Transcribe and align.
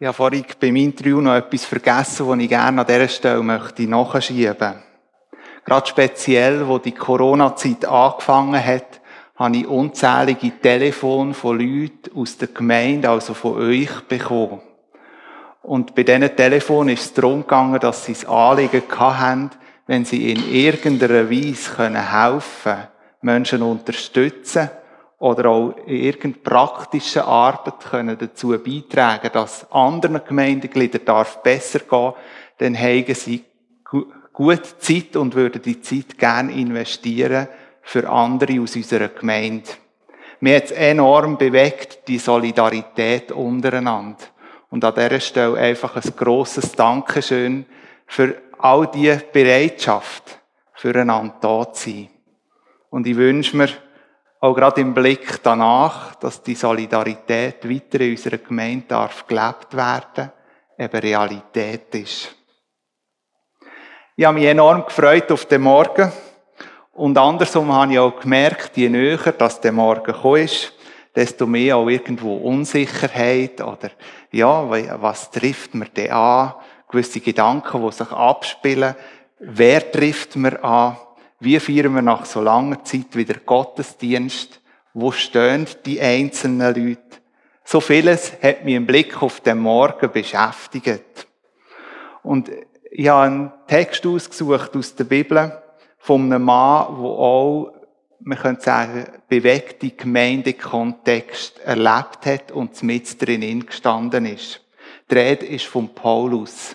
Ich 0.00 0.06
habe 0.08 0.16
vorhin 0.16 0.44
beim 0.58 0.74
Interview 0.74 1.20
noch 1.20 1.36
etwas 1.36 1.64
vergessen, 1.66 2.28
das 2.28 2.38
ich 2.40 2.48
gerne 2.48 2.80
an 2.80 2.86
dieser 2.86 3.06
Stelle 3.06 3.42
möchte 3.44 3.82
nachschieben. 3.84 4.82
Gerade 5.64 5.86
speziell, 5.86 6.66
wo 6.66 6.78
die 6.78 6.90
Corona-Zeit 6.92 7.84
angefangen 7.84 8.64
hat, 8.64 9.00
habe 9.36 9.56
ich 9.56 9.68
unzählige 9.68 10.50
Telefone 10.60 11.32
von 11.32 11.60
Leuten 11.60 12.10
aus 12.16 12.36
der 12.36 12.48
Gemeinde, 12.48 13.08
also 13.08 13.34
von 13.34 13.56
euch, 13.56 14.00
bekommen. 14.08 14.60
Und 15.62 15.94
bei 15.94 16.02
diesen 16.02 16.36
Telefonen 16.36 16.94
ist 16.94 17.04
es 17.04 17.14
darum 17.14 17.42
gegangen, 17.42 17.78
dass 17.78 18.04
sie 18.04 18.14
das 18.14 18.26
Anliegen 18.26 18.82
hatten, 18.98 19.50
wenn 19.86 20.04
sie 20.04 20.32
in 20.32 20.52
irgendeiner 20.52 21.30
Weise 21.30 21.76
helfen 21.78 22.42
können, 22.64 22.88
Menschen 23.22 23.62
unterstützen 23.62 24.70
oder 25.18 25.48
auch 25.48 25.76
in 25.86 25.96
irgendeiner 25.96 26.44
praktischen 26.44 27.22
Arbeit 27.22 27.80
können 27.80 28.18
dazu 28.18 28.48
beitragen, 28.58 29.30
dass 29.32 29.70
anderen 29.72 30.20
Gemeindegliedern 30.26 31.26
besser 31.42 31.80
gehen, 31.80 32.12
dann 32.58 32.78
haben 32.78 33.14
sie 33.14 33.44
gut 34.32 34.66
Zeit 34.80 35.16
und 35.16 35.34
würden 35.34 35.62
die 35.62 35.80
Zeit 35.80 36.18
gerne 36.18 36.52
investieren 36.52 37.48
für 37.82 38.08
andere 38.08 38.60
aus 38.60 38.76
unserer 38.76 39.08
Gemeinde. 39.08 39.70
Mir 40.40 40.56
hat 40.56 40.64
es 40.64 40.70
enorm 40.72 41.38
bewegt, 41.38 42.08
die 42.08 42.18
Solidarität 42.18 43.32
untereinander. 43.32 44.18
Und 44.70 44.84
an 44.84 44.94
dieser 44.94 45.20
Stelle 45.20 45.56
einfach 45.56 45.96
ein 45.96 46.16
grosses 46.16 46.72
Dankeschön 46.72 47.64
für 48.06 48.42
all 48.58 48.88
die 48.88 49.16
Bereitschaft, 49.32 50.40
füreinander 50.74 51.36
da 51.40 51.72
zu 51.72 51.90
sein. 51.90 52.08
Und 52.90 53.06
ich 53.06 53.16
wünsche 53.16 53.56
mir, 53.56 53.68
auch 54.44 54.54
gerade 54.54 54.82
im 54.82 54.92
Blick 54.92 55.42
danach, 55.42 56.16
dass 56.16 56.42
die 56.42 56.54
Solidarität 56.54 57.66
weiter 57.66 58.00
in 58.02 58.10
unserer 58.10 58.36
Gemeinde 58.36 58.84
darf 58.88 59.26
gelebt 59.26 59.74
werden, 59.74 60.30
eben 60.76 60.98
Realität 60.98 61.94
ist. 61.94 62.34
Ich 64.14 64.24
habe 64.26 64.38
mich 64.38 64.46
enorm 64.46 64.84
gefreut 64.84 65.32
auf 65.32 65.46
den 65.46 65.62
Morgen. 65.62 66.12
Und 66.92 67.16
andersrum 67.16 67.72
habe 67.72 67.92
ich 67.94 67.98
auch 67.98 68.20
gemerkt, 68.20 68.76
je 68.76 68.90
näher 68.90 69.32
dass 69.32 69.62
der 69.62 69.72
Morgen 69.72 70.14
ist, 70.36 70.74
desto 71.16 71.46
mehr 71.46 71.78
auch 71.78 71.88
irgendwo 71.88 72.36
Unsicherheit 72.36 73.62
oder, 73.62 73.92
ja, 74.30 74.68
was 75.00 75.30
trifft 75.30 75.74
mir 75.74 75.88
denn 75.88 76.10
an? 76.10 76.52
Gewisse 76.88 77.20
Gedanken, 77.20 77.82
die 77.82 77.92
sich 77.92 78.10
abspielen. 78.12 78.94
Wer 79.38 79.90
trifft 79.90 80.36
mir 80.36 80.62
an? 80.62 80.98
Wie 81.44 81.60
feiern 81.60 81.94
wir 81.94 82.00
nach 82.00 82.24
so 82.24 82.40
langer 82.40 82.82
Zeit 82.84 83.14
wieder 83.14 83.34
Gottesdienst? 83.34 84.62
Wo 84.94 85.12
stehen 85.12 85.66
die 85.84 86.00
einzelnen 86.00 86.74
Leute? 86.74 87.18
So 87.64 87.80
vieles 87.80 88.32
hat 88.42 88.64
mich 88.64 88.74
im 88.74 88.86
Blick 88.86 89.22
auf 89.22 89.40
den 89.40 89.58
Morgen 89.58 90.10
beschäftigt. 90.10 91.26
Und 92.22 92.50
ich 92.90 93.08
habe 93.08 93.26
einen 93.26 93.52
Text 93.66 94.06
ausgesucht 94.06 94.74
aus 94.74 94.94
der 94.94 95.04
Bibel 95.04 95.62
von 95.98 96.32
einem 96.32 96.44
Mann, 96.44 96.86
der 96.96 97.10
auch, 97.10 97.74
man 98.20 98.38
könnte 98.38 98.62
sagen, 98.62 99.04
bewegte 99.28 99.90
Gemeindekontext 99.90 101.58
erlebt 101.58 102.24
hat 102.24 102.52
und 102.52 102.82
mit 102.82 103.20
drin 103.20 103.66
gestanden 103.66 104.24
ist. 104.24 104.62
Die 105.10 105.14
Rede 105.14 105.44
ist 105.44 105.66
von 105.66 105.94
Paulus. 105.94 106.74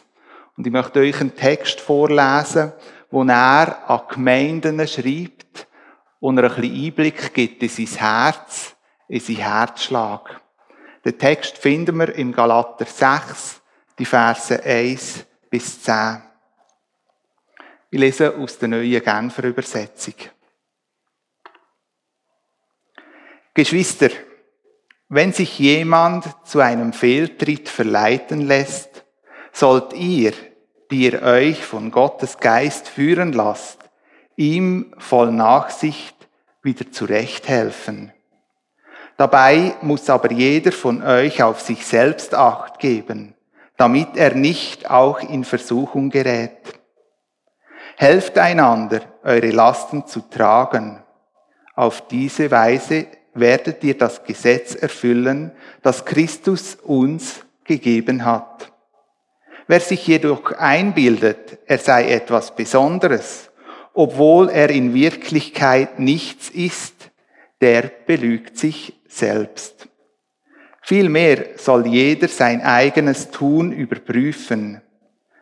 Und 0.55 0.67
ich 0.67 0.73
möchte 0.73 0.99
euch 0.99 1.19
einen 1.19 1.35
Text 1.35 1.81
vorlesen, 1.81 2.71
wo 3.11 3.23
er 3.23 3.89
an 3.89 4.01
Gemeinden 4.09 4.87
schreibt 4.87 5.67
und 6.19 6.37
er 6.37 6.55
ein 6.55 6.61
bisschen 6.61 6.85
Einblick 6.85 7.33
gibt 7.33 7.63
in 7.63 7.69
sein 7.69 7.99
Herz, 7.99 8.75
in 9.07 9.19
seinen 9.19 9.37
Herzschlag. 9.37 10.41
Den 11.03 11.17
Text 11.17 11.57
finden 11.57 11.97
wir 11.97 12.13
im 12.15 12.31
Galater 12.31 12.85
6, 12.85 13.61
die 13.97 14.05
Verse 14.05 14.61
1 14.63 15.25
bis 15.49 15.81
10. 15.81 16.21
Ich 17.91 17.99
lese 17.99 18.35
aus 18.35 18.59
der 18.59 18.69
neuen 18.69 19.03
Genfer 19.03 19.43
Übersetzung. 19.45 20.15
Geschwister, 23.53 24.09
wenn 25.07 25.33
sich 25.33 25.57
jemand 25.57 26.25
zu 26.45 26.59
einem 26.59 26.93
Fehltritt 26.93 27.67
verleiten 27.67 28.41
lässt, 28.41 29.03
sollt 29.51 29.93
ihr, 29.93 30.33
die 30.91 31.05
ihr 31.05 31.21
euch 31.21 31.63
von 31.63 31.91
Gottes 31.91 32.37
Geist 32.37 32.87
führen 32.87 33.33
lasst, 33.33 33.79
ihm 34.35 34.93
voll 34.97 35.31
Nachsicht 35.31 36.15
wieder 36.63 36.91
zurechthelfen. 36.91 38.11
Dabei 39.17 39.75
muss 39.81 40.09
aber 40.09 40.31
jeder 40.31 40.71
von 40.71 41.03
euch 41.03 41.43
auf 41.43 41.61
sich 41.61 41.85
selbst 41.85 42.33
acht 42.33 42.79
geben, 42.79 43.35
damit 43.77 44.15
er 44.15 44.33
nicht 44.33 44.89
auch 44.89 45.19
in 45.19 45.43
Versuchung 45.43 46.09
gerät. 46.09 46.79
Helft 47.97 48.37
einander, 48.37 49.01
eure 49.23 49.51
Lasten 49.51 50.07
zu 50.07 50.21
tragen. 50.21 51.03
Auf 51.75 52.07
diese 52.07 52.49
Weise 52.49 53.07
werdet 53.33 53.83
ihr 53.83 53.97
das 53.97 54.23
Gesetz 54.23 54.73
erfüllen, 54.73 55.51
das 55.81 56.05
Christus 56.05 56.75
uns 56.75 57.45
gegeben 57.65 58.23
hat. 58.23 58.71
Wer 59.69 59.81
sich 59.81 60.07
jedoch 60.07 60.51
einbildet, 60.53 61.59
er 61.67 61.77
sei 61.77 62.09
etwas 62.11 62.55
Besonderes, 62.55 63.51
obwohl 63.93 64.49
er 64.49 64.71
in 64.71 64.95
Wirklichkeit 64.95 65.99
nichts 65.99 66.49
ist, 66.49 67.11
der 67.61 67.91
belügt 68.07 68.57
sich 68.57 68.99
selbst. 69.07 69.87
Vielmehr 70.81 71.49
soll 71.57 71.85
jeder 71.85 72.27
sein 72.29 72.63
eigenes 72.63 73.29
Tun 73.29 73.71
überprüfen. 73.71 74.81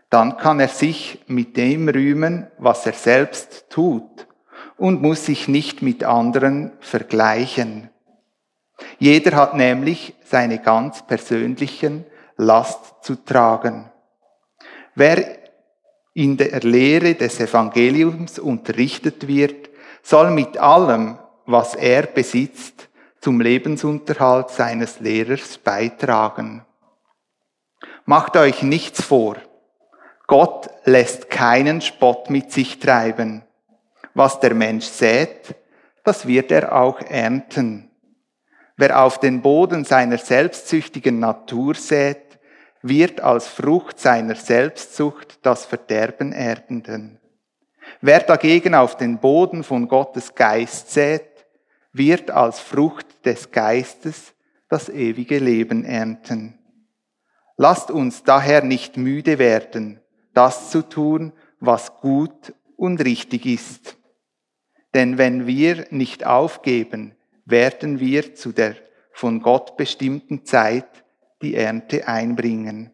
Dann 0.09 0.35
kann 0.35 0.59
er 0.59 0.67
sich 0.67 1.23
mit 1.27 1.55
dem 1.55 1.87
rühmen, 1.87 2.47
was 2.57 2.85
er 2.85 2.91
selbst 2.91 3.69
tut 3.69 4.27
und 4.75 5.01
muss 5.01 5.25
sich 5.25 5.47
nicht 5.47 5.81
mit 5.81 6.03
anderen 6.03 6.73
vergleichen. 6.81 7.91
Jeder 8.99 9.37
hat 9.37 9.53
nämlich 9.53 10.15
seine 10.25 10.59
ganz 10.59 11.07
persönlichen 11.07 12.03
Last 12.35 13.05
zu 13.05 13.15
tragen. 13.15 13.89
Wer 14.99 15.37
in 16.15 16.37
der 16.37 16.61
Lehre 16.61 17.13
des 17.13 17.39
Evangeliums 17.39 18.39
unterrichtet 18.39 19.27
wird, 19.27 19.69
soll 20.01 20.31
mit 20.31 20.57
allem, 20.57 21.19
was 21.45 21.75
er 21.75 22.07
besitzt, 22.07 22.89
zum 23.21 23.39
Lebensunterhalt 23.39 24.49
seines 24.49 24.99
Lehrers 24.99 25.59
beitragen. 25.59 26.65
Macht 28.05 28.37
euch 28.37 28.63
nichts 28.63 29.03
vor. 29.03 29.35
Gott 30.25 30.67
lässt 30.85 31.29
keinen 31.29 31.81
Spott 31.81 32.31
mit 32.31 32.51
sich 32.51 32.79
treiben. 32.79 33.43
Was 34.15 34.39
der 34.39 34.55
Mensch 34.55 34.85
sät, 34.87 35.53
das 36.03 36.25
wird 36.25 36.51
er 36.51 36.73
auch 36.73 37.01
ernten. 37.01 37.91
Wer 38.77 39.03
auf 39.03 39.19
den 39.19 39.43
Boden 39.43 39.85
seiner 39.85 40.17
selbstsüchtigen 40.17 41.19
Natur 41.19 41.75
sät, 41.75 42.26
wird 42.89 43.21
als 43.21 43.47
Frucht 43.47 43.99
seiner 43.99 44.35
Selbstsucht 44.35 45.39
das 45.41 45.65
Verderben 45.65 46.31
ernten. 46.33 47.19
Wer 48.01 48.19
dagegen 48.19 48.75
auf 48.75 48.97
den 48.97 49.19
Boden 49.19 49.63
von 49.63 49.87
Gottes 49.87 50.35
Geist 50.35 50.91
sät, 50.91 51.47
wird 51.93 52.31
als 52.31 52.59
Frucht 52.59 53.25
des 53.25 53.51
Geistes 53.51 54.33
das 54.69 54.89
ewige 54.89 55.39
Leben 55.39 55.83
ernten. 55.83 56.59
Lasst 57.55 57.89
uns 57.89 58.23
daher 58.23 58.63
nicht 58.63 58.97
müde 58.97 59.39
werden, 59.39 59.99
das 60.33 60.69
zu 60.69 60.83
tun, 60.83 61.33
was 61.59 61.97
gut 61.97 62.53
und 62.75 63.03
richtig 63.03 63.45
ist. 63.45 63.97
Denn 64.93 65.17
wenn 65.17 65.47
wir 65.47 65.87
nicht 65.89 66.25
aufgeben, 66.25 67.15
werden 67.45 67.99
wir 67.99 68.35
zu 68.35 68.51
der 68.51 68.75
von 69.11 69.41
Gott 69.41 69.77
bestimmten 69.77 70.45
Zeit 70.45 71.03
die 71.41 71.55
Ernte 71.55 72.07
einbringen. 72.07 72.91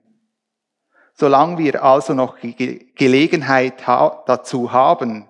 Solange 1.13 1.57
wir 1.57 1.83
also 1.83 2.13
noch 2.13 2.37
Gelegenheit 2.39 3.83
dazu 3.87 4.71
haben, 4.71 5.27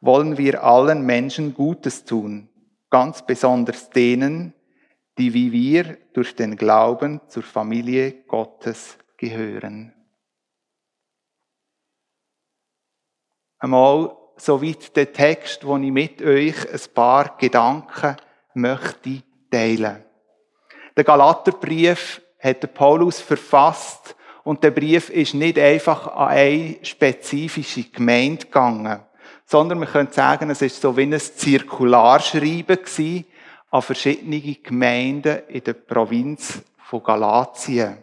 wollen 0.00 0.38
wir 0.38 0.62
allen 0.62 1.02
Menschen 1.02 1.54
Gutes 1.54 2.04
tun 2.04 2.48
ganz 2.90 3.22
besonders 3.22 3.90
denen, 3.90 4.54
die 5.18 5.34
wie 5.34 5.52
wir 5.52 5.98
durch 6.12 6.34
den 6.34 6.56
Glauben 6.56 7.20
zur 7.28 7.42
Familie 7.42 8.24
Gottes 8.24 8.98
gehören. 9.16 9.92
Einmal 13.58 14.16
soweit 14.36 14.94
der 14.94 15.12
Text, 15.12 15.66
wo 15.66 15.76
ich 15.76 15.90
mit 15.90 16.22
euch 16.22 16.72
ein 16.72 16.94
paar 16.94 17.36
Gedanken 17.36 18.16
möchte 18.54 19.22
teilen. 19.50 20.04
Der 20.96 21.04
Galaterbrief 21.04 22.22
hat 22.38 22.62
der 22.62 22.68
Paulus 22.68 23.20
verfasst 23.20 24.16
und 24.44 24.62
der 24.62 24.70
Brief 24.70 25.10
ist 25.10 25.34
nicht 25.34 25.58
einfach 25.58 26.06
an 26.06 26.28
eine 26.28 26.76
spezifische 26.82 27.84
Gemeinde 27.84 28.46
gegangen 28.46 29.00
sondern 29.50 29.78
man 29.78 29.88
könnte 29.88 30.12
sagen, 30.12 30.50
es 30.50 30.60
ist 30.60 30.80
so 30.80 30.94
wie 30.96 31.02
ein 31.02 31.18
Zirkularschreiben 31.18 32.76
gewesen 32.76 33.24
an 33.70 33.80
verschiedene 33.80 34.40
Gemeinden 34.40 35.40
in 35.48 35.64
der 35.64 35.72
Provinz 35.72 36.62
von 36.84 37.02
Galatien. 37.02 37.96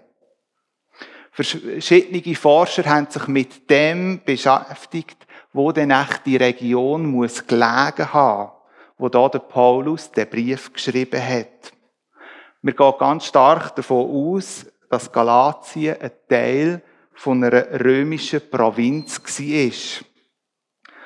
Verschiedene 1.31 2.35
Forscher 2.35 2.85
haben 2.85 3.11
sich 3.11 3.27
mit 3.27 3.69
dem 3.69 4.21
beschäftigt, 4.25 5.27
wo 5.53 5.71
denn 5.71 5.91
echt 5.91 6.25
die 6.25 6.37
Region 6.37 7.05
muss 7.05 7.45
gelegen 7.45 8.13
haben, 8.13 8.51
wo 8.97 9.09
da 9.09 9.29
der 9.29 9.39
Paulus 9.39 10.09
den 10.09 10.27
Brief 10.27 10.73
geschrieben 10.73 11.21
hat. 11.21 11.73
Wir 12.65 12.73
gehen 12.73 12.93
ganz 12.97 13.25
stark 13.25 13.75
davon 13.75 14.09
aus, 14.09 14.65
dass 14.89 15.11
Galatien 15.11 16.01
ein 16.01 16.09
Teil 16.27 16.81
von 17.13 17.43
einer 17.43 17.79
römischen 17.79 18.41
Provinz 18.49 19.21
war. 19.21 20.05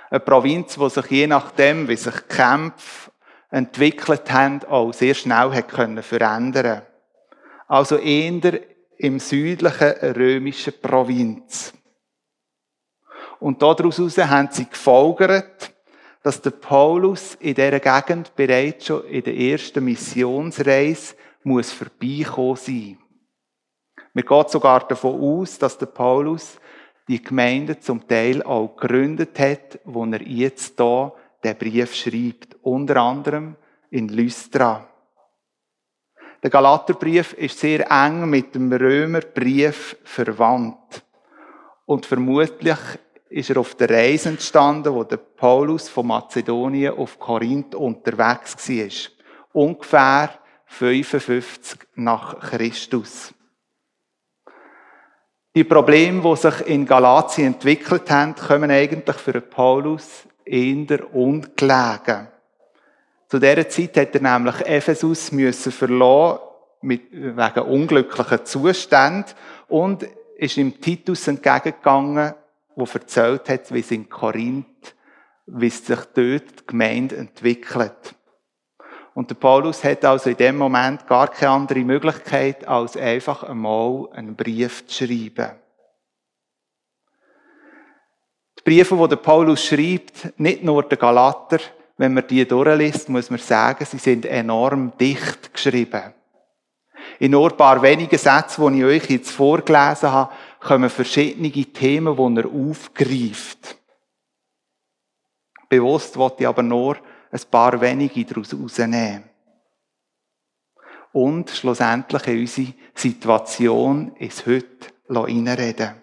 Eine 0.09 0.19
Provinz, 0.21 0.75
die 0.75 0.89
sich 0.89 1.05
je 1.07 1.27
nachdem, 1.27 1.89
wie 1.89 1.97
sich 1.97 2.29
Kämpfe 2.29 3.11
entwickelt 3.49 4.31
haben, 4.31 4.63
auch 4.69 4.93
sehr 4.93 5.13
schnell 5.13 5.51
hat 5.51 5.67
können 5.67 6.01
verändern 6.01 6.83
Also 7.67 7.97
eher 7.97 8.61
im 8.95 9.19
südlichen 9.19 10.15
römischen 10.15 10.79
Provinz. 10.81 11.73
Und 13.41 13.61
daraus 13.61 13.99
haben 13.99 14.47
sie 14.49 14.69
gefolgert, 14.69 15.73
dass 16.23 16.41
der 16.41 16.51
Paulus 16.51 17.35
in 17.35 17.55
dieser 17.55 17.81
Gegend 17.81 18.33
bereits 18.37 18.85
schon 18.85 19.05
in 19.07 19.23
der 19.25 19.35
ersten 19.35 19.83
Missionsreise 19.83 21.15
muss 21.43 21.71
vorbeikommen 21.71 22.55
sein. 22.55 22.97
Wir 24.13 24.23
gehen 24.23 24.45
sogar 24.47 24.87
davon 24.87 25.21
aus, 25.21 25.57
dass 25.57 25.77
der 25.77 25.85
Paulus 25.85 26.59
die 27.07 27.21
Gemeinde 27.21 27.79
zum 27.79 28.07
Teil 28.07 28.43
auch 28.43 28.75
gegründet 28.75 29.39
hat, 29.39 29.79
wo 29.83 30.05
er 30.05 30.21
jetzt 30.21 30.77
hier 30.77 31.13
den 31.43 31.57
Brief 31.57 31.95
schreibt. 31.95 32.57
Unter 32.61 32.97
anderem 32.97 33.55
in 33.89 34.09
Lystra. 34.09 34.87
Der 36.41 36.49
Galaterbrief 36.49 37.33
ist 37.33 37.59
sehr 37.59 37.89
eng 37.91 38.29
mit 38.29 38.55
dem 38.55 38.71
Römerbrief 38.71 39.97
verwandt. 40.03 41.03
Und 41.85 42.05
vermutlich 42.05 42.77
ist 43.29 43.49
er 43.49 43.57
auf 43.57 43.75
der 43.75 43.89
Reise 43.89 44.29
entstanden, 44.29 44.93
wo 44.93 45.03
der 45.03 45.17
Paulus 45.17 45.89
von 45.89 46.07
Mazedonien 46.07 46.93
auf 46.93 47.19
Korinth 47.19 47.75
unterwegs 47.75 48.69
war. 48.69 49.11
Ungefähr 49.53 50.29
55 50.69 51.79
nach 51.95 52.39
Christus. 52.39 53.33
Die 55.55 55.63
Probleme, 55.63 56.21
die 56.21 56.35
sich 56.37 56.67
in 56.67 56.85
Galatien 56.85 57.53
entwickelt 57.53 58.09
haben, 58.09 58.35
kommen 58.35 58.71
eigentlich 58.71 59.15
für 59.17 59.41
Paulus 59.41 60.23
eher 60.45 61.13
ungelegen. 61.13 62.27
Zu 63.27 63.39
dieser 63.39 63.67
Zeit 63.67 63.97
hat 63.97 64.15
er 64.15 64.21
nämlich 64.21 64.61
Ephesus 64.61 65.31
müssen 65.31 65.71
verlassen, 65.71 66.39
wegen 66.81 67.59
unglücklichen 67.59 68.45
Zuständen 68.45 69.33
und 69.67 70.07
ist 70.37 70.57
ihm 70.57 70.79
Titus 70.79 71.27
entgegengegangen, 71.27 72.33
der 72.75 72.87
erzählt 72.93 73.49
hat, 73.49 73.73
wie 73.73 73.79
es 73.79 73.91
in 73.91 74.07
Korinth, 74.07 74.95
wie 75.45 75.69
sich 75.69 75.99
dort 75.99 76.15
die 76.59 76.67
Gemeinde 76.67 77.17
entwickelt. 77.17 78.15
Und 79.19 79.29
der 79.29 79.35
Paulus 79.35 79.83
hat 79.83 80.05
also 80.05 80.29
in 80.29 80.37
dem 80.37 80.57
Moment 80.57 81.05
gar 81.05 81.27
keine 81.27 81.51
andere 81.51 81.81
Möglichkeit, 81.81 82.65
als 82.65 82.95
einfach 82.95 83.43
einmal 83.43 84.07
einen 84.13 84.33
Brief 84.33 84.87
zu 84.87 85.05
schreiben. 85.05 85.57
Die 88.57 88.63
Briefe, 88.63 88.95
die 88.95 89.07
der 89.09 89.17
Paulus 89.17 89.61
schreibt, 89.61 90.39
nicht 90.39 90.63
nur 90.63 90.83
der 90.83 90.97
Galater, 90.97 91.59
wenn 91.97 92.13
man 92.13 92.27
die 92.27 92.47
durchliest, 92.47 93.09
muss 93.09 93.29
man 93.29 93.39
sagen, 93.39 93.83
sie 93.83 93.97
sind 93.97 94.25
enorm 94.25 94.93
dicht 94.97 95.53
geschrieben. 95.53 96.13
In 97.19 97.31
nur 97.31 97.51
ein 97.51 97.57
paar 97.57 97.81
wenigen 97.81 98.17
Sätzen, 98.17 98.71
die 98.71 98.79
ich 98.79 98.85
euch 98.85 99.09
jetzt 99.09 99.31
vorgelesen 99.31 100.13
habe, 100.13 100.31
kommen 100.61 100.89
verschiedene 100.89 101.51
Themen, 101.51 102.15
die 102.15 102.39
er 102.39 102.45
aufgreift. 102.45 103.75
Bewusst 105.67 106.15
wollte 106.15 106.43
ich 106.43 106.47
aber 106.47 106.63
nur 106.63 106.95
ein 107.31 107.41
paar 107.51 107.79
wenige 107.81 108.25
daraus 108.25 108.53
rausnehmen. 108.53 109.23
Und 111.11 111.49
schlussendlich 111.49 112.27
in 112.27 112.39
unsere 112.41 112.73
Situation 112.93 114.15
ins 114.15 114.45
Heute 114.45 114.87
reinreden. 115.09 115.95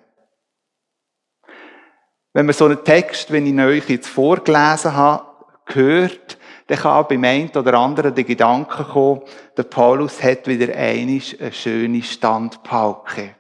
Wenn 2.33 2.47
man 2.47 2.55
so 2.55 2.67
einen 2.67 2.85
Text, 2.85 3.31
wenn 3.33 3.47
ich 3.47 3.65
euch 3.65 3.89
jetzt 3.89 4.09
vorgelesen 4.09 4.95
habe, 4.95 5.25
gehört, 5.65 6.39
dann 6.67 6.79
kann 6.79 6.93
auch 6.93 7.09
beim 7.09 7.25
einen 7.25 7.51
oder 7.51 7.75
anderen 7.75 8.15
der 8.15 8.25
Gedanke 8.25 8.85
kommen, 8.85 9.23
der 9.57 9.63
Paulus 9.63 10.23
hat 10.23 10.47
wieder 10.49 10.75
einisch 10.75 11.41
eine 11.41 11.53
schöne 11.53 12.03
Standpauke. 12.03 13.37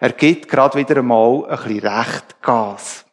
Er 0.00 0.12
gibt 0.12 0.48
gerade 0.48 0.78
wieder 0.78 0.98
einmal 0.98 1.46
ein 1.46 1.56
bisschen 1.56 1.86
recht 1.86 2.42
Gas. 2.42 3.06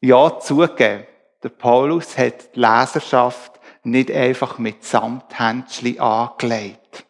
Ja, 0.00 0.38
zugeben, 0.38 1.06
der 1.44 1.50
Paulus 1.50 2.18
hat 2.18 2.56
die 2.56 2.60
Leserschaft 2.60 3.60
nicht 3.84 4.10
einfach 4.10 4.58
mit 4.58 4.82
Samthändchen 4.82 6.00
angelegt, 6.00 7.06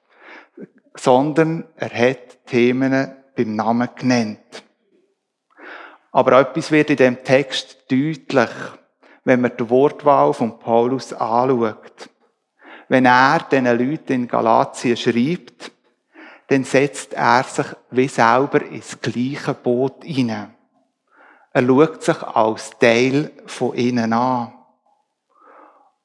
sondern 0.97 1.65
er 1.77 1.91
hat 1.91 2.45
Themen 2.47 3.15
beim 3.37 3.57
Namen 3.57 3.89
genannt. 3.97 4.65
Aber 6.13 6.39
etwas 6.41 6.71
wird 6.71 6.91
in 6.91 6.97
dem 6.97 7.25
Text 7.25 7.91
deutlich 7.91 8.51
wenn 9.25 9.41
man 9.41 9.57
die 9.59 9.69
Wortwahl 9.69 10.33
von 10.33 10.59
Paulus 10.59 11.13
anschaut. 11.13 12.11
Wenn 12.89 13.07
er 13.07 13.41
diesen 13.51 13.67
Leuten 13.67 14.13
in 14.13 14.29
Galatien 14.29 14.97
schreibt, 14.97 15.73
dann 16.49 16.65
setzt 16.65 17.15
er 17.15 17.43
sich 17.45 17.67
wie 17.91 18.09
selber 18.09 18.63
ins 18.63 19.01
gleiche 19.01 19.55
Boot 19.55 20.05
hinein. 20.05 20.55
Er 21.57 21.65
schaut 21.65 22.03
sich 22.03 22.21
als 22.21 22.71
Teil 22.81 23.31
von 23.47 23.77
ihnen 23.77 24.13
an. 24.13 24.53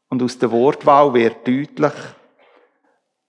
Und 0.08 0.22
aus 0.22 0.38
der 0.38 0.52
Wortwahl 0.52 1.12
wird 1.16 1.48
deutlich, 1.48 1.94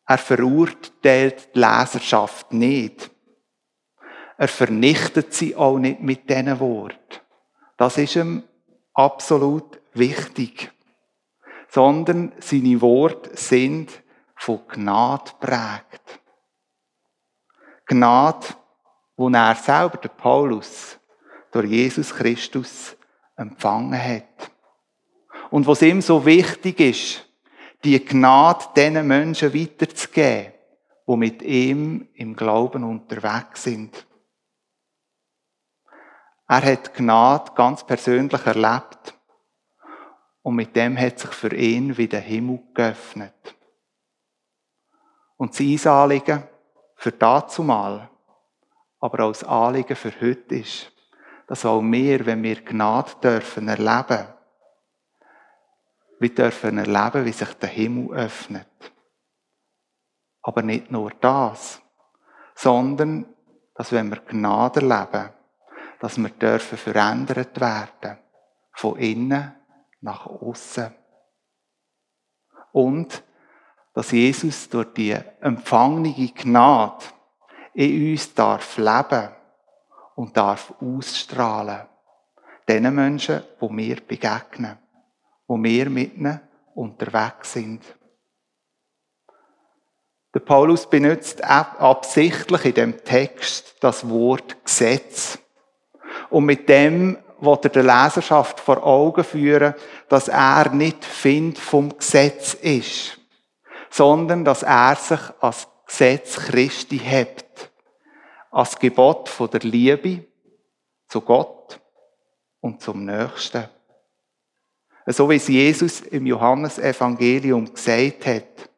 er 0.06 0.18
verurteilt 0.18 1.54
die 1.54 1.58
Leserschaft 1.58 2.52
nicht. 2.52 3.10
Er 4.36 4.48
vernichtet 4.48 5.32
sie 5.32 5.56
auch 5.56 5.78
nicht 5.78 6.00
mit 6.02 6.28
diesen 6.28 6.60
Worten. 6.60 7.20
Das 7.78 7.96
ist 7.96 8.16
ihm 8.16 8.42
absolut 8.92 9.80
wichtig, 9.94 10.70
sondern 11.68 12.32
seine 12.38 12.82
Worte 12.82 13.34
sind 13.34 14.02
von 14.36 14.60
Gnade 14.68 15.30
prägt. 15.40 16.20
Gnade, 17.86 18.46
wo 19.16 19.30
er 19.30 19.54
selber, 19.54 19.96
der 19.96 20.10
Paulus, 20.10 20.99
durch 21.52 21.70
Jesus 21.70 22.14
Christus 22.14 22.96
empfangen 23.36 24.00
hat. 24.00 24.50
Und 25.50 25.66
was 25.66 25.82
ihm 25.82 26.00
so 26.00 26.24
wichtig 26.24 26.80
ist, 26.80 27.26
die 27.84 28.04
Gnade 28.04 28.66
diesen 28.76 29.06
Menschen 29.06 29.54
weiterzugeben, 29.54 30.52
die 31.08 31.16
mit 31.16 31.42
ihm 31.42 32.08
im 32.14 32.36
Glauben 32.36 32.84
unterwegs 32.84 33.64
sind. 33.64 34.06
Er 36.46 36.62
hat 36.62 36.94
Gnade 36.94 37.52
ganz 37.54 37.84
persönlich 37.84 38.44
erlebt. 38.44 39.14
Und 40.42 40.56
mit 40.56 40.74
dem 40.74 40.98
hat 40.98 41.18
sich 41.18 41.30
für 41.30 41.54
ihn 41.54 41.96
wieder 41.96 42.18
der 42.18 42.20
Himmel 42.20 42.60
geöffnet. 42.74 43.54
Und 45.36 45.54
sein 45.54 45.92
Anliegen 45.92 46.42
für 46.96 47.12
dazumal, 47.12 48.10
aber 49.00 49.24
auch 49.24 49.32
das 49.32 49.44
Anliegen 49.44 49.96
für 49.96 50.12
heute 50.20 50.56
ist, 50.56 50.92
dass 51.50 51.64
auch 51.64 51.82
wir, 51.82 52.24
wenn 52.26 52.44
wir 52.44 52.62
Gnade 52.62 53.10
dürfen 53.20 53.66
erleben, 53.66 54.28
wir 56.20 56.32
dürfen 56.32 56.78
erleben, 56.78 57.24
wie 57.24 57.32
sich 57.32 57.52
der 57.54 57.68
Himmel 57.68 58.16
öffnet. 58.16 58.68
Aber 60.42 60.62
nicht 60.62 60.92
nur 60.92 61.10
das, 61.10 61.82
sondern, 62.54 63.34
dass 63.74 63.90
wenn 63.90 64.10
wir 64.10 64.20
Gnade 64.20 64.80
erleben, 64.80 65.30
dass 65.98 66.18
wir 66.18 66.28
dürfen 66.28 66.78
verändert 66.78 67.60
werden, 67.60 68.18
von 68.72 68.96
innen 68.98 69.52
nach 70.02 70.26
außen. 70.26 70.94
Und 72.70 73.24
dass 73.92 74.12
Jesus 74.12 74.68
durch 74.68 74.94
die 74.94 75.18
empfangene 75.40 76.28
Gnade 76.28 77.06
in 77.74 78.12
uns 78.12 78.32
darf 78.34 78.76
leben 78.76 79.39
und 80.20 80.36
darf 80.36 80.74
ausstrahlen. 80.82 81.80
Den 82.68 82.94
Menschen, 82.94 83.42
wo 83.58 83.70
wir 83.70 83.96
begegnen, 84.06 84.76
wo 85.48 85.56
wir 85.56 85.88
mit 85.88 86.14
ihnen 86.14 86.40
unterwegs 86.74 87.54
sind. 87.54 87.82
Der 90.34 90.40
Paulus 90.40 90.88
benutzt 90.90 91.42
absichtlich 91.42 92.66
in 92.66 92.74
dem 92.74 93.02
Text 93.02 93.76
das 93.80 94.06
Wort 94.10 94.62
Gesetz. 94.62 95.38
Und 96.28 96.44
mit 96.44 96.68
dem 96.68 97.16
will 97.40 97.58
er 97.62 97.70
der 97.70 97.82
Leserschaft 97.82 98.60
vor 98.60 98.84
Augen 98.84 99.24
führen, 99.24 99.74
dass 100.10 100.28
er 100.28 100.68
nicht 100.68 101.02
Find 101.02 101.58
vom 101.58 101.96
Gesetz 101.96 102.52
ist, 102.52 103.18
sondern 103.88 104.44
dass 104.44 104.64
er 104.64 104.96
sich 104.96 105.20
als 105.40 105.66
Gesetz 105.86 106.36
Christi 106.36 106.98
hebt. 106.98 107.49
Als 108.50 108.78
Gebot 108.78 109.28
von 109.28 109.50
der 109.50 109.60
Liebe 109.60 110.24
zu 111.06 111.20
Gott 111.20 111.80
und 112.60 112.80
zum 112.80 113.04
Nächsten. 113.04 113.68
So 115.06 115.30
wie 115.30 115.36
es 115.36 115.48
Jesus 115.48 116.00
im 116.00 116.26
Johannesevangelium 116.26 117.72
gesagt 117.72 118.26
hat. 118.26 118.70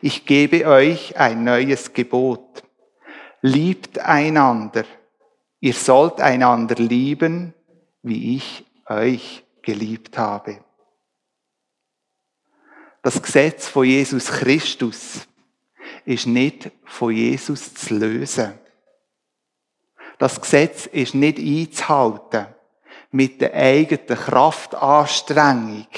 Ich 0.00 0.24
gebe 0.24 0.66
euch 0.66 1.16
ein 1.16 1.44
neues 1.44 1.92
Gebot. 1.92 2.62
Liebt 3.42 3.98
einander. 3.98 4.84
Ihr 5.60 5.74
sollt 5.74 6.20
einander 6.20 6.76
lieben, 6.76 7.54
wie 8.02 8.36
ich 8.36 8.64
euch 8.86 9.44
geliebt 9.62 10.16
habe. 10.18 10.64
Das 13.02 13.22
Gesetz 13.22 13.68
von 13.68 13.84
Jesus 13.84 14.26
Christus 14.26 15.28
ist 16.06 16.26
nicht 16.26 16.70
von 16.84 17.12
Jesus 17.12 17.74
zu 17.74 17.94
lösen. 17.94 18.58
Das 20.18 20.40
Gesetz 20.40 20.86
ist 20.86 21.14
nicht 21.14 21.38
einzuhalten 21.38 22.46
mit 23.10 23.40
der 23.40 23.54
eigenen 23.54 24.06
Kraftanstrengung. 24.06 25.88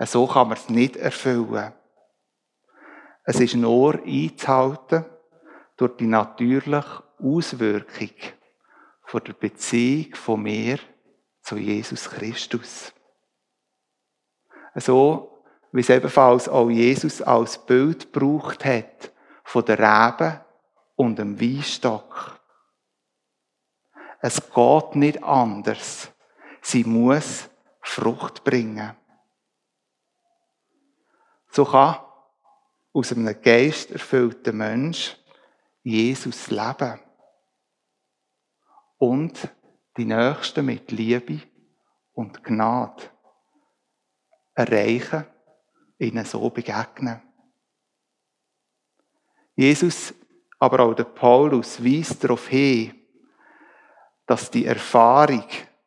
So 0.00 0.26
kann 0.26 0.48
man 0.48 0.56
es 0.56 0.68
nicht 0.68 0.96
erfüllen. 0.96 1.72
Es 3.24 3.40
ist 3.40 3.54
nur 3.54 4.02
einzuhalten 4.02 5.04
durch 5.76 5.96
die 5.98 6.06
natürliche 6.06 7.02
Auswirkung 7.22 8.10
von 9.04 9.24
der 9.24 9.32
Beziehung 9.34 10.14
von 10.14 10.42
mir 10.42 10.78
zu 11.42 11.56
Jesus 11.56 12.08
Christus. 12.08 12.92
So 14.74 15.42
wie 15.72 15.80
es 15.80 15.90
ebenfalls 15.90 16.48
auch 16.48 16.70
Jesus 16.70 17.22
als 17.22 17.58
Bild 17.58 18.12
gebraucht 18.12 18.64
hat 18.64 19.12
von 19.44 19.64
der 19.64 19.78
Rebe 19.78 20.44
und 20.96 21.18
dem 21.18 21.40
Weinstock. 21.40 22.39
Es 24.20 24.52
geht 24.52 24.96
nicht 24.96 25.22
anders. 25.22 26.12
Sie 26.60 26.84
muss 26.84 27.48
Frucht 27.80 28.44
bringen. 28.44 28.96
So 31.50 31.64
kann 31.64 31.96
aus 32.92 33.12
einem 33.12 33.40
geisterfüllten 33.40 34.56
Mensch 34.56 35.16
Jesus 35.82 36.50
leben. 36.50 37.00
Und 38.98 39.48
die 39.96 40.04
Nächsten 40.04 40.66
mit 40.66 40.90
Liebe 40.92 41.40
und 42.12 42.44
Gnade 42.44 43.02
erreichen, 44.54 45.26
ihnen 45.98 46.24
so 46.24 46.50
begegnen. 46.50 47.22
Jesus, 49.56 50.14
aber 50.58 50.80
auch 50.80 50.94
der 50.94 51.04
Paulus 51.04 51.82
weist 51.82 52.22
darauf 52.22 52.48
hin, 52.48 52.99
dass 54.30 54.48
die 54.48 54.64
Erfahrung 54.64 55.42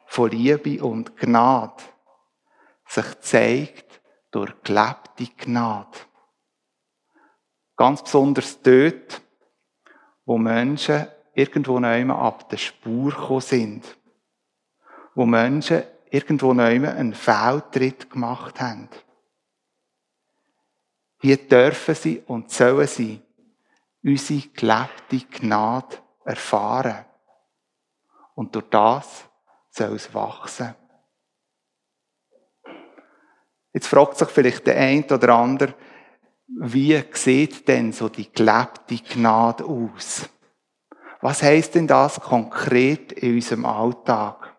von 0.06 0.30
Liebe 0.30 0.84
und 0.84 1.16
Gnade 1.16 1.82
sich 2.86 3.22
zeigt 3.22 4.02
durch 4.32 4.52
gelebte 4.64 5.28
Gnade. 5.38 5.98
Ganz 7.78 8.04
besonders 8.04 8.62
dort, 8.62 9.22
wo 10.26 10.38
Menschen 10.38 11.08
irgendwo 11.34 11.80
neu 11.80 12.10
ab 12.10 12.50
der 12.50 12.58
Spur 12.58 13.12
gekommen 13.12 13.40
sind. 13.40 13.98
Wo 15.16 15.26
Menschen 15.26 15.84
irgendwo 16.12 16.54
neu 16.54 16.86
einen 16.86 17.14
Fehltritt 17.14 18.10
gemacht 18.10 18.60
haben. 18.60 18.90
Hier 21.22 21.38
dürfen 21.38 21.96
sie 21.96 22.22
und 22.28 22.52
sollen 22.52 22.88
sie 22.88 23.22
unsere 24.04 24.50
gelebte 24.50 25.20
Gnade 25.32 25.98
erfahren. 26.26 27.06
Und 28.36 28.56
durch 28.56 28.70
das 28.70 29.26
soll 29.70 29.96
es 29.96 30.14
wachsen. 30.14 30.76
Jetzt 33.74 33.88
fragt 33.88 34.18
sich 34.18 34.30
vielleicht 34.30 34.68
der 34.68 34.78
eine 34.78 35.06
oder 35.06 35.36
andere, 35.36 35.74
wie 36.48 37.04
sieht 37.14 37.68
denn 37.68 37.92
so 37.92 38.10
die 38.10 38.32
gelebte 38.32 38.98
Gnade 38.98 39.66
aus? 39.66 40.30
Was 41.22 41.42
heißt 41.42 41.76
denn 41.76 41.88
das 41.88 42.20
konkret 42.20 43.14
in 43.14 43.36
unserem 43.36 43.66
Alltag? 43.66 44.56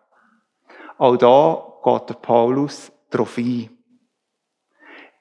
Auch 0.97 1.15
da 1.15 1.73
geht 1.83 2.09
der 2.09 2.15
Paulus 2.15 2.91
darauf 3.09 3.37
ein. 3.37 3.69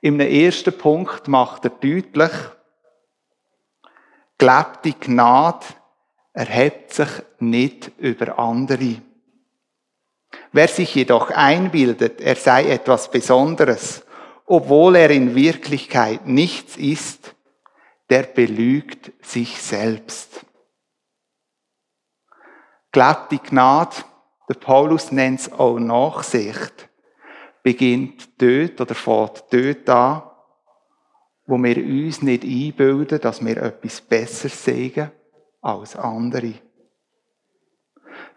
Im 0.00 0.20
ersten 0.20 0.76
Punkt 0.76 1.28
macht 1.28 1.64
er 1.64 1.70
deutlich, 1.70 2.32
gelebte 4.38 4.92
Gnade 4.92 5.66
erhebt 6.34 6.92
sich 6.92 7.08
nicht 7.38 7.92
über 7.98 8.38
andere. 8.38 9.00
Wer 10.52 10.68
sich 10.68 10.94
jedoch 10.94 11.30
einbildet, 11.30 12.20
er 12.20 12.34
sei 12.34 12.70
etwas 12.70 13.10
Besonderes, 13.10 14.04
obwohl 14.44 14.96
er 14.96 15.10
in 15.10 15.34
Wirklichkeit 15.34 16.26
nichts 16.26 16.76
ist, 16.76 17.34
der 18.10 18.24
belügt 18.24 19.12
sich 19.24 19.62
selbst. 19.62 20.44
Gelebte 22.92 23.38
Gnade, 23.38 23.96
der 24.48 24.54
Paulus 24.54 25.10
nennt 25.10 25.40
es 25.40 25.52
auch 25.52 25.78
Nachsicht, 25.78 26.88
beginnt 27.62 28.28
dort 28.42 28.80
oder 28.80 28.94
fährt 28.94 29.52
dort 29.52 29.88
an, 29.88 30.22
wo 31.46 31.58
wir 31.58 31.76
uns 31.76 32.22
nicht 32.22 32.44
einbilden, 32.44 33.20
dass 33.20 33.44
wir 33.44 33.56
etwas 33.56 34.00
Besseres 34.00 34.64
sehen 34.64 35.10
als 35.64 35.96
andere. 35.96 36.54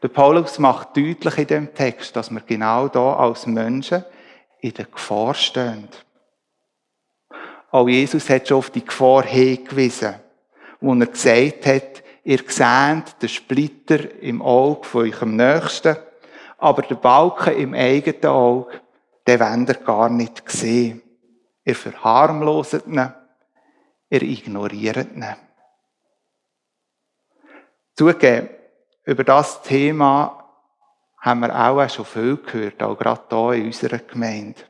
Der 0.01 0.07
Paulus 0.07 0.59
macht 0.59 0.95
deutlich 0.95 1.37
in 1.37 1.47
dem 1.47 1.73
Text, 1.73 2.15
dass 2.15 2.31
wir 2.31 2.41
genau 2.41 2.87
da 2.87 3.15
als 3.15 3.45
Menschen 3.45 4.05
in 4.61 4.73
der 4.73 4.85
Gefahr 4.85 5.33
stehen. 5.33 5.89
Auch 7.69 7.87
Jesus 7.87 8.29
hat 8.29 8.47
schon 8.47 8.57
auf 8.57 8.69
die 8.69 8.85
Gefahr 8.85 9.23
hingewiesen, 9.23 10.15
wo 10.79 10.93
er 10.93 11.05
gesagt 11.05 11.65
hat, 11.65 12.03
ihr 12.23 12.39
seht 12.47 13.21
den 13.21 13.29
Splitter 13.29 14.19
im 14.21 14.41
Auge 14.41 14.85
von 14.85 15.01
eurem 15.05 15.35
Nächsten, 15.35 15.97
aber 16.57 16.81
den 16.83 16.99
Balken 16.99 17.57
im 17.57 17.73
eigenen 17.73 18.25
Auge, 18.25 18.81
den 19.27 19.39
wollt 19.39 19.69
ihr 19.69 19.85
gar 19.85 20.09
nicht 20.09 20.49
sehen. 20.49 21.01
Ihr 21.65 21.75
verharmloset 21.75 22.87
ihn, 22.87 23.13
ihr 24.09 24.21
ignoriert 24.21 25.13
ihn. 25.13 25.35
Zugegeben, 27.97 28.49
über 29.05 29.23
das 29.23 29.63
Thema 29.63 30.43
haben 31.17 31.39
wir 31.39 31.67
auch 31.67 31.89
schon 31.89 32.05
viel 32.05 32.37
gehört, 32.37 32.83
auch 32.83 32.95
gerade 32.95 33.23
hier 33.27 33.53
in 33.53 33.65
unserer 33.65 33.97
Gemeinde. 33.97 34.61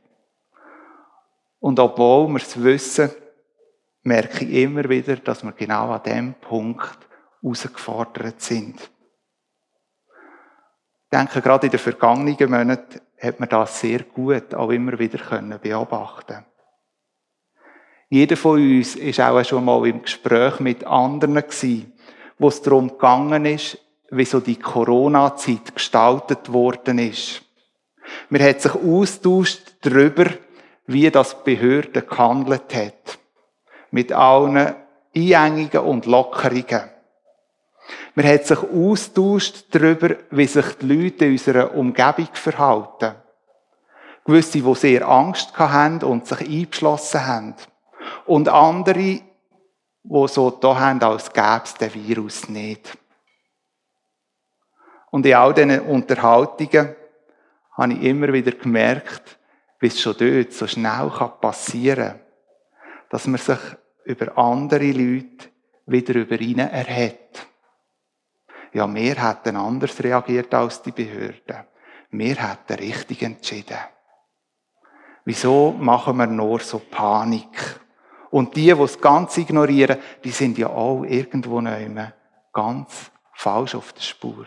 Und 1.60 1.78
obwohl 1.78 2.30
wir 2.30 2.38
es 2.38 2.64
wissen, 2.64 3.12
merke 4.04 4.46
ich 4.46 4.64
immer 4.64 4.88
wieder, 4.88 5.18
dass 5.18 5.44
wir 5.44 5.52
genau 5.52 5.92
an 5.92 6.04
dem 6.04 6.36
Punkt 6.36 6.98
herausgefordert 7.42 8.40
sind. 8.40 8.80
Ich 8.80 8.90
denke, 11.12 11.42
gerade 11.42 11.68
in 11.68 11.72
den 11.72 11.82
vergangenen 11.82 12.50
Monaten 12.50 13.02
hat 13.20 13.42
man 13.42 13.50
das 13.50 13.82
sehr 13.82 14.04
gut 14.04 14.56
auch 14.56 14.70
immer 14.70 14.98
wieder 14.98 15.58
beobachten 15.58 16.46
Jeder 18.08 18.38
von 18.38 18.58
uns 18.58 18.96
ist 18.96 19.20
auch 19.20 19.44
schon 19.44 19.66
mal 19.66 19.86
im 19.86 20.02
Gespräch 20.02 20.62
mit 20.62 20.86
anderen 20.86 21.36
gewesen, 21.36 21.92
wo 22.40 22.50
es 22.50 22.62
darum 22.62 22.90
gegangen 22.90 23.46
ist, 23.46 23.78
wie 24.10 24.26
so 24.26 24.40
die 24.40 24.58
Corona-Zeit 24.58 25.76
gestaltet 25.76 26.52
worden 26.52 27.00
ist. 27.00 27.42
Man 28.30 28.42
hat 28.42 28.62
sich 28.62 28.74
austauscht 28.74 29.76
darüber, 29.82 30.26
wie 30.86 31.10
das 31.12 31.44
Behörde 31.44 32.02
gehandelt 32.02 32.74
hat. 32.74 33.20
Mit 33.92 34.12
allen 34.14 34.76
Einengungen 35.16 35.80
und 35.80 36.06
Lockerungen. 36.06 36.90
Man 38.16 38.28
hat 38.28 38.46
sich 38.46 38.60
austauscht 38.60 39.66
darüber, 39.72 40.16
wie 40.32 40.48
sich 40.48 40.66
die 40.82 40.86
Leute 40.86 41.26
in 41.26 41.32
unserer 41.34 41.74
Umgebung 41.74 42.30
verhalten. 42.34 43.16
Gewisse, 44.26 44.62
die 44.62 44.76
sehr 44.76 45.08
Angst 45.08 45.58
hatten 45.58 46.04
und 46.04 46.28
sich 46.28 46.42
eingeschlossen 46.42 47.26
haben. 47.26 47.56
Und 48.26 48.50
andere, 48.50 49.22
die 50.10 50.28
so 50.28 50.52
da 50.52 50.80
haben, 50.80 51.02
als 51.04 51.32
gäbe 51.32 51.62
es 51.64 51.74
den 51.74 51.94
Virus 51.94 52.48
nicht. 52.48 52.98
Und 55.12 55.26
in 55.26 55.34
all 55.34 55.54
diesen 55.54 55.82
Unterhaltungen 55.82 56.96
habe 57.74 57.94
ich 57.94 58.04
immer 58.04 58.32
wieder 58.32 58.52
gemerkt, 58.52 59.38
wie 59.80 59.88
es 59.88 60.00
schon 60.00 60.16
dort 60.18 60.54
so 60.54 60.68
schnell 60.68 61.12
passieren 61.42 62.10
kann, 62.10 62.20
dass 63.10 63.28
man 63.28 63.40
sich 63.40 63.60
über 64.06 64.38
andere 64.38 64.92
Leute 64.92 65.50
wieder 65.86 66.16
über 66.16 66.40
ihnen 66.40 66.70
erhält. 66.70 67.48
Ja, 68.74 68.94
wir 68.94 69.16
hätten 69.16 69.56
anders 69.56 70.04
reagiert 70.04 70.54
als 70.54 70.82
die 70.82 70.92
Behörden. 70.92 71.66
Wir 72.12 72.36
hätten 72.36 72.80
richtig 72.80 73.22
entschieden. 73.24 73.78
Wieso 75.26 75.72
machen 75.72 76.18
wir 76.18 76.28
nur 76.28 76.60
so 76.60 76.80
Panik? 76.80 77.80
Und 78.30 78.56
die, 78.56 78.74
die 78.74 78.82
es 78.82 79.00
ganz 79.00 79.38
ignorieren, 79.38 79.98
die 80.24 80.32
sind 80.32 80.58
ja 80.58 80.68
auch 80.68 81.04
irgendwo 81.04 81.62
mehr 81.62 82.14
ganz 82.52 83.12
falsch 83.34 83.76
auf 83.76 83.94
der 83.94 84.02
Spur. 84.02 84.46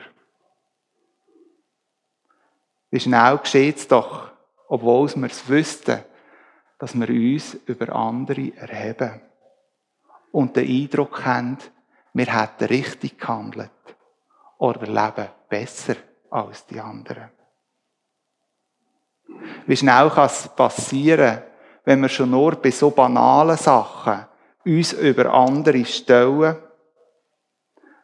Wie 2.91 3.01
schnell 3.01 3.39
geschieht 3.39 3.77
es 3.77 3.89
doch, 3.89 4.31
obwohl 4.69 5.09
wir 5.15 5.31
es 5.31 5.49
wüssten, 5.49 6.01
dass 6.79 6.99
wir 6.99 7.09
uns 7.09 7.55
über 7.67 7.95
andere 7.95 8.53
erheben 8.57 9.21
und 10.33 10.57
den 10.57 10.69
Eindruck 10.69 11.25
haben, 11.25 11.59
wir 12.13 12.27
hätten 12.27 12.65
richtig 12.65 13.19
gehandelt 13.19 13.71
oder 14.59 14.87
leben 14.87 15.29
besser 15.49 15.97
als 16.31 16.67
die 16.67 16.81
anderen. 16.81 17.31
Wie 19.67 19.77
schnell 19.77 20.11
kann 20.11 20.27
es 20.27 20.49
passieren, 20.49 21.43
wenn 21.91 22.03
wir 22.03 22.09
schon 22.09 22.31
nur 22.31 22.55
bei 22.55 22.71
so 22.71 22.93
banalen 22.93 23.57
Sachen 23.57 24.25
uns 24.65 24.93
über 24.93 25.35
andere 25.35 25.85
stellen, 25.85 26.55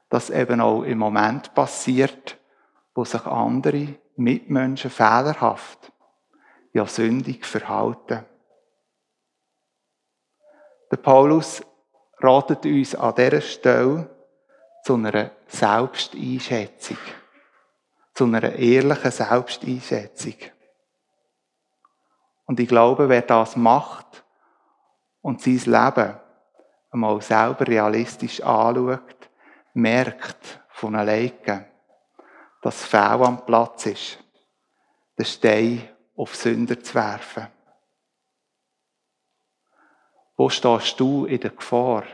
dass 0.09 0.29
eben 0.29 0.61
auch 0.61 0.83
im 0.83 0.99
Moment 0.99 1.55
passiert, 1.55 2.37
wo 2.97 3.05
sich 3.05 3.25
andere 3.27 3.95
Mitmenschen 4.17 4.91
fehlerhaft, 4.91 5.93
ja 6.73 6.85
sündig 6.85 7.47
verhalten. 7.47 8.25
Der 10.91 10.97
Paulus 10.97 11.63
ratet 12.19 12.67
uns 12.67 12.93
an 12.97 13.15
dieser 13.15 13.41
Stelle 13.41 14.11
zu 14.83 14.95
einer 14.95 15.31
Selbsteinschätzung, 15.47 16.99
zu 18.15 18.25
einer 18.25 18.53
ehrlichen 18.53 19.13
Selbsteinschätzung. 19.13 20.35
Und 22.47 22.61
ich 22.61 22.69
glaube, 22.69 23.09
wer 23.09 23.23
das 23.23 23.57
macht 23.57 24.25
und 25.21 25.43
sein 25.43 25.61
Leben 25.65 26.21
einmal 26.91 27.21
selber 27.21 27.67
realistisch 27.67 28.41
anschaut, 28.41 29.31
merkt 29.75 30.61
von 30.71 30.95
alleine, 30.95 31.69
dass 32.63 32.85
Fehl 32.85 33.01
am 33.01 33.45
Platz 33.45 33.87
ist, 33.87 34.19
den 35.19 35.25
Stein 35.27 35.89
auf 36.17 36.35
Sünder 36.35 36.81
zu 36.83 36.95
werfen. 36.95 37.49
Wo 40.37 40.49
stehst 40.49 40.99
du 41.01 41.27
in 41.27 41.41
der 41.41 41.51
Gefahr, 41.51 42.05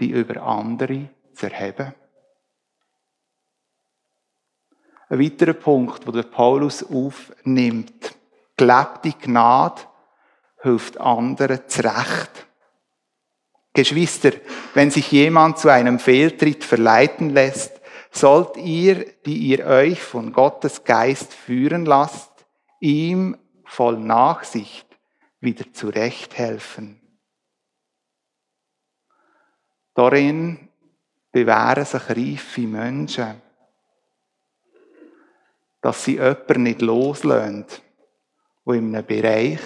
die 0.00 0.10
über 0.10 0.42
andere 0.42 1.10
zu 1.34 1.46
erheben? 1.46 1.94
Ein 5.08 5.20
weiterer 5.20 5.52
Punkt, 5.52 6.06
der 6.14 6.22
Paulus 6.22 6.82
aufnimmt, 6.82 8.16
gelebte 8.56 9.12
Gnade 9.12 9.82
hilft 10.62 11.00
anderen 11.00 11.68
zurecht. 11.68 12.46
Geschwister, 13.74 14.32
wenn 14.74 14.90
sich 14.90 15.10
jemand 15.10 15.58
zu 15.58 15.68
einem 15.68 15.98
Fehltritt 15.98 16.62
verleiten 16.62 17.30
lässt, 17.30 17.80
sollt 18.10 18.58
ihr, 18.58 19.06
die 19.24 19.38
ihr 19.38 19.66
euch 19.66 20.02
von 20.02 20.32
Gottes 20.32 20.84
Geist 20.84 21.32
führen 21.32 21.86
lasst, 21.86 22.30
ihm 22.80 23.36
voll 23.64 23.98
Nachsicht 23.98 24.86
wieder 25.40 25.72
zurechthelfen. 25.72 27.00
Darin 29.94 30.68
bewähren 31.32 31.84
sich 31.84 32.08
reife 32.08 32.60
Menschen, 32.62 33.40
dass 35.80 36.04
sie 36.04 36.16
jemanden 36.16 36.62
nicht 36.62 36.82
loslösen, 36.82 37.66
die 38.66 38.78
in 38.78 38.94
einem 38.94 39.06
Bereich 39.06 39.60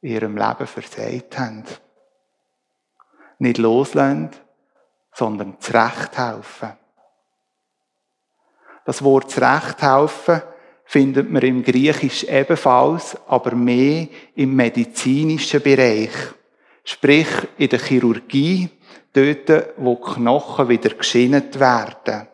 in 0.00 0.10
ihrem 0.10 0.36
Leben 0.36 0.66
versagt 0.66 1.38
haben. 1.38 1.64
Nicht 3.38 3.58
loslösen, 3.58 4.30
sondern 5.12 5.60
zurechthelfen. 5.60 6.72
Das 8.84 9.02
Wort 9.02 9.30
zurechthelfen 9.30 10.42
findet 10.84 11.30
man 11.30 11.42
im 11.42 11.62
Griechisch 11.62 12.24
ebenfalls, 12.24 13.16
aber 13.26 13.54
mehr 13.54 14.08
im 14.34 14.56
medizinischen 14.56 15.60
Bereich. 15.60 16.10
Sprich 16.84 17.28
in 17.58 17.68
der 17.68 17.80
Chirurgie, 17.80 18.70
dort, 19.12 19.74
wo 19.76 19.96
Knochen 19.96 20.68
wieder 20.68 20.90
geschinnet 20.90 21.60
werden. 21.60 22.28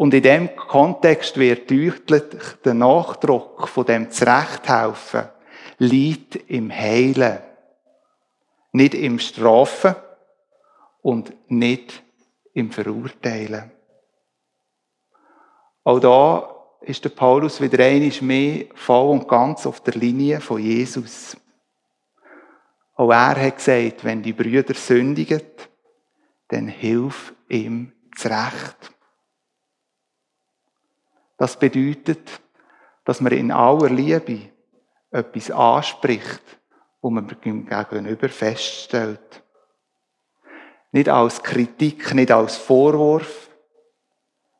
Und 0.00 0.14
in 0.14 0.22
dem 0.22 0.56
Kontext 0.56 1.36
wird 1.36 1.70
deutlich, 1.70 2.32
der 2.64 2.72
Nachdruck 2.72 3.68
von 3.68 3.84
dem 3.84 4.10
Zurechthelfen 4.10 5.28
liegt 5.76 6.36
im 6.36 6.72
Heilen. 6.72 7.40
Nicht 8.72 8.94
im 8.94 9.18
Strafen 9.18 9.94
und 11.02 11.34
nicht 11.50 12.02
im 12.54 12.70
Verurteilen. 12.70 13.72
Auch 15.84 16.00
da 16.00 16.56
ist 16.80 17.04
der 17.04 17.10
Paulus 17.10 17.60
wieder 17.60 17.84
einmal 17.84 18.22
mehr 18.22 18.64
voll 18.76 19.10
und 19.10 19.28
ganz 19.28 19.66
auf 19.66 19.82
der 19.82 19.96
Linie 19.96 20.40
von 20.40 20.62
Jesus. 20.62 21.36
Auch 22.94 23.10
er 23.10 23.36
hat 23.36 23.56
gesagt, 23.56 24.02
wenn 24.02 24.22
die 24.22 24.32
Brüder 24.32 24.72
sündigen, 24.72 25.42
dann 26.48 26.68
hilf 26.68 27.34
ihm 27.50 27.92
zurecht. 28.16 28.94
Das 31.40 31.56
bedeutet, 31.58 32.42
dass 33.06 33.22
man 33.22 33.32
in 33.32 33.50
aller 33.50 33.88
Liebe 33.88 34.50
etwas 35.10 35.50
anspricht, 35.50 36.42
wo 37.00 37.08
man 37.08 37.26
gegenüber 37.40 38.28
feststellt. 38.28 39.42
Nicht 40.92 41.08
als 41.08 41.42
Kritik, 41.42 42.12
nicht 42.12 42.30
als 42.30 42.58
Vorwurf, 42.58 43.48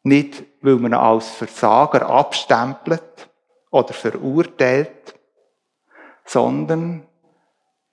nicht 0.05 0.43
weil 0.63 0.77
man 0.77 0.95
als 0.95 1.29
Versager 1.29 2.09
abstempelt 2.09 3.29
oder 3.71 3.93
verurteilt, 3.93 5.21
sondern 6.25 7.07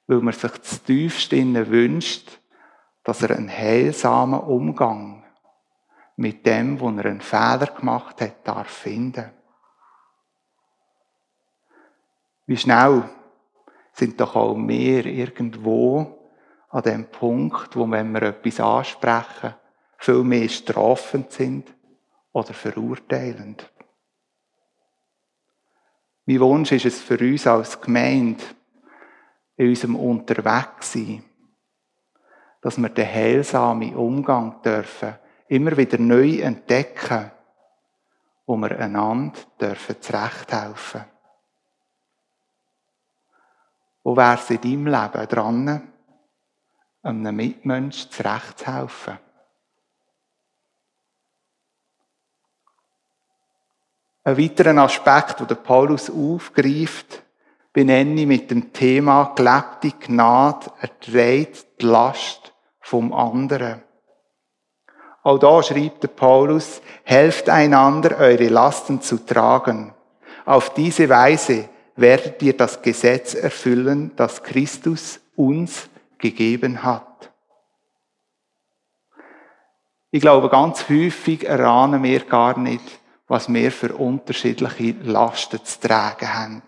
weil 0.07 0.21
man 0.21 0.33
sich 0.33 0.61
zu 0.61 0.77
tiefst 0.85 1.33
wünscht, 1.33 2.39
dass 3.03 3.21
er 3.21 3.35
einen 3.35 3.49
heilsamen 3.49 4.39
Umgang 4.39 5.25
mit 6.17 6.45
dem, 6.45 6.79
wo 6.79 6.89
er 6.89 7.05
einen 7.05 7.21
Fehler 7.21 7.67
gemacht 7.67 8.21
hat, 8.21 8.45
darf 8.47 8.67
finden. 8.67 9.31
Wie 12.45 12.57
schnell 12.57 13.09
sind 13.93 14.19
doch 14.19 14.35
auch 14.35 14.55
wir 14.55 15.05
irgendwo 15.05 16.29
an 16.69 16.83
dem 16.83 17.09
Punkt, 17.09 17.75
wo, 17.75 17.89
wenn 17.89 18.11
wir 18.11 18.23
etwas 18.23 18.59
ansprechen, 18.59 19.55
viel 19.97 20.23
mehr 20.23 20.49
strafend 20.49 21.31
sind 21.31 21.73
oder 22.31 22.53
verurteilend. 22.53 23.71
Mein 26.25 26.39
Wunsch 26.39 26.71
ist 26.71 26.85
es 26.85 27.01
für 27.01 27.17
uns 27.17 27.47
als 27.47 27.79
Gemeinde, 27.79 28.43
in 29.55 29.69
unserem 29.69 29.95
Unterwegssein, 29.95 31.23
dass 32.61 32.77
wir 32.77 32.89
den 32.89 33.07
heilsamen 33.07 33.95
Umgang 33.95 34.61
dürfen, 34.61 35.15
immer 35.47 35.75
wieder 35.77 35.97
neu 35.97 36.39
entdecken, 36.39 37.31
wo 38.45 38.57
wir 38.57 38.79
einander 38.79 39.39
dürfen 39.59 40.01
zurechthelfen. 40.01 41.05
Wo 44.03 44.15
wäre 44.15 44.35
es 44.35 44.49
in 44.49 44.61
deinem 44.61 44.87
Leben 44.87 45.27
dran, 45.27 45.93
einem 47.03 47.35
Mitmensch 47.35 48.09
zurechtzuhelfen? 48.09 49.19
Ein 54.23 54.37
weiterer 54.37 54.77
Aspekt, 54.83 55.49
den 55.49 55.63
Paulus 55.63 56.09
aufgreift, 56.09 57.23
benenne 57.71 58.21
ich 58.21 58.27
mit 58.27 58.51
dem 58.51 58.73
Thema 58.73 59.33
gelebte 59.35 59.91
Gnade 59.91 60.71
erträgt 60.81 61.81
die 61.81 61.85
Last 61.85 62.53
vom 62.81 63.13
anderen. 63.13 63.86
Auch 65.27 65.39
da 65.39 65.61
schreibt 65.61 66.03
der 66.03 66.07
Paulus, 66.07 66.81
helft 67.03 67.49
einander, 67.49 68.17
eure 68.17 68.47
Lasten 68.47 69.01
zu 69.01 69.17
tragen. 69.25 69.93
Auf 70.45 70.73
diese 70.73 71.09
Weise 71.09 71.67
werdet 71.97 72.41
ihr 72.41 72.55
das 72.55 72.81
Gesetz 72.81 73.33
erfüllen, 73.33 74.11
das 74.15 74.41
Christus 74.41 75.19
uns 75.35 75.89
gegeben 76.17 76.81
hat. 76.81 77.29
Ich 80.11 80.21
glaube, 80.21 80.47
ganz 80.47 80.87
häufig 80.87 81.45
erahnen 81.45 82.03
wir 82.03 82.21
gar 82.21 82.57
nicht, 82.57 82.85
was 83.27 83.51
wir 83.51 83.69
für 83.73 83.97
unterschiedliche 83.97 84.95
Lasten 85.03 85.59
zu 85.61 85.81
tragen 85.81 86.33
haben. 86.33 86.61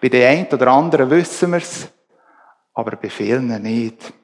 Bei 0.00 0.08
den 0.08 0.26
einen 0.26 0.46
oder 0.46 0.68
anderen 0.68 1.10
wissen 1.10 1.50
wir 1.50 1.58
es, 1.58 1.88
aber 2.72 2.96
bei 2.96 3.10
vielen 3.10 3.48
nicht. 3.60 4.14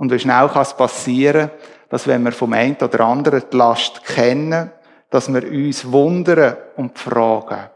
Und 0.00 0.10
wie 0.10 0.18
schnell 0.18 0.48
kann 0.48 0.62
es 0.62 0.72
passieren, 0.72 1.50
dass 1.90 2.06
wenn 2.06 2.22
wir 2.22 2.32
vom 2.32 2.54
einen 2.54 2.76
oder 2.76 3.00
anderen 3.00 3.42
die 3.52 3.56
Last 3.58 4.02
kennen, 4.02 4.72
dass 5.10 5.30
wir 5.30 5.46
uns 5.46 5.92
wundern 5.92 6.56
und 6.76 6.98
fragen, 6.98 7.68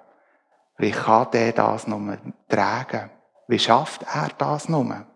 wie 0.78 0.90
kann 0.90 1.30
der 1.34 1.52
das 1.52 1.86
nur 1.86 2.16
tragen? 2.48 3.10
Wie 3.46 3.58
schafft 3.58 4.04
er 4.04 4.30
das 4.38 4.70
nur? 4.70 5.06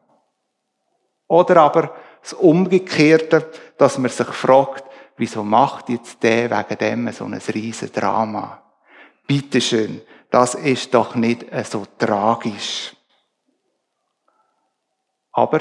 Oder 1.28 1.56
aber 1.56 1.94
Das 2.20 2.34
Umgekehrte, 2.34 3.50
dass 3.78 3.96
man 3.96 4.10
sich 4.10 4.26
fragt, 4.26 4.84
wieso 5.16 5.42
macht 5.42 5.88
jetzt 5.88 6.22
der 6.22 6.50
wegen 6.50 6.78
dem 6.78 7.12
so 7.12 7.24
ein 7.24 7.40
riesen 7.54 7.90
Drama? 7.90 8.62
Bitteschön, 9.26 10.02
das 10.30 10.54
ist 10.54 10.92
doch 10.92 11.14
nicht 11.14 11.46
so 11.64 11.86
tragisch. 11.96 12.94
Aber 15.32 15.60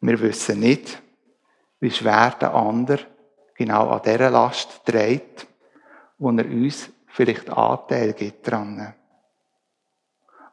wir 0.00 0.20
wissen 0.20 0.60
nicht, 0.60 1.02
wie 1.80 1.90
schwer 1.90 2.34
der 2.40 2.54
andere 2.54 3.00
genau 3.54 3.90
an 3.90 4.02
dieser 4.04 4.30
Last 4.30 4.84
trägt, 4.84 5.46
wo 6.18 6.30
er 6.30 6.46
uns 6.46 6.90
vielleicht 7.08 7.50
Anteil 7.50 8.12
gibt 8.14 8.50
dran. 8.50 8.94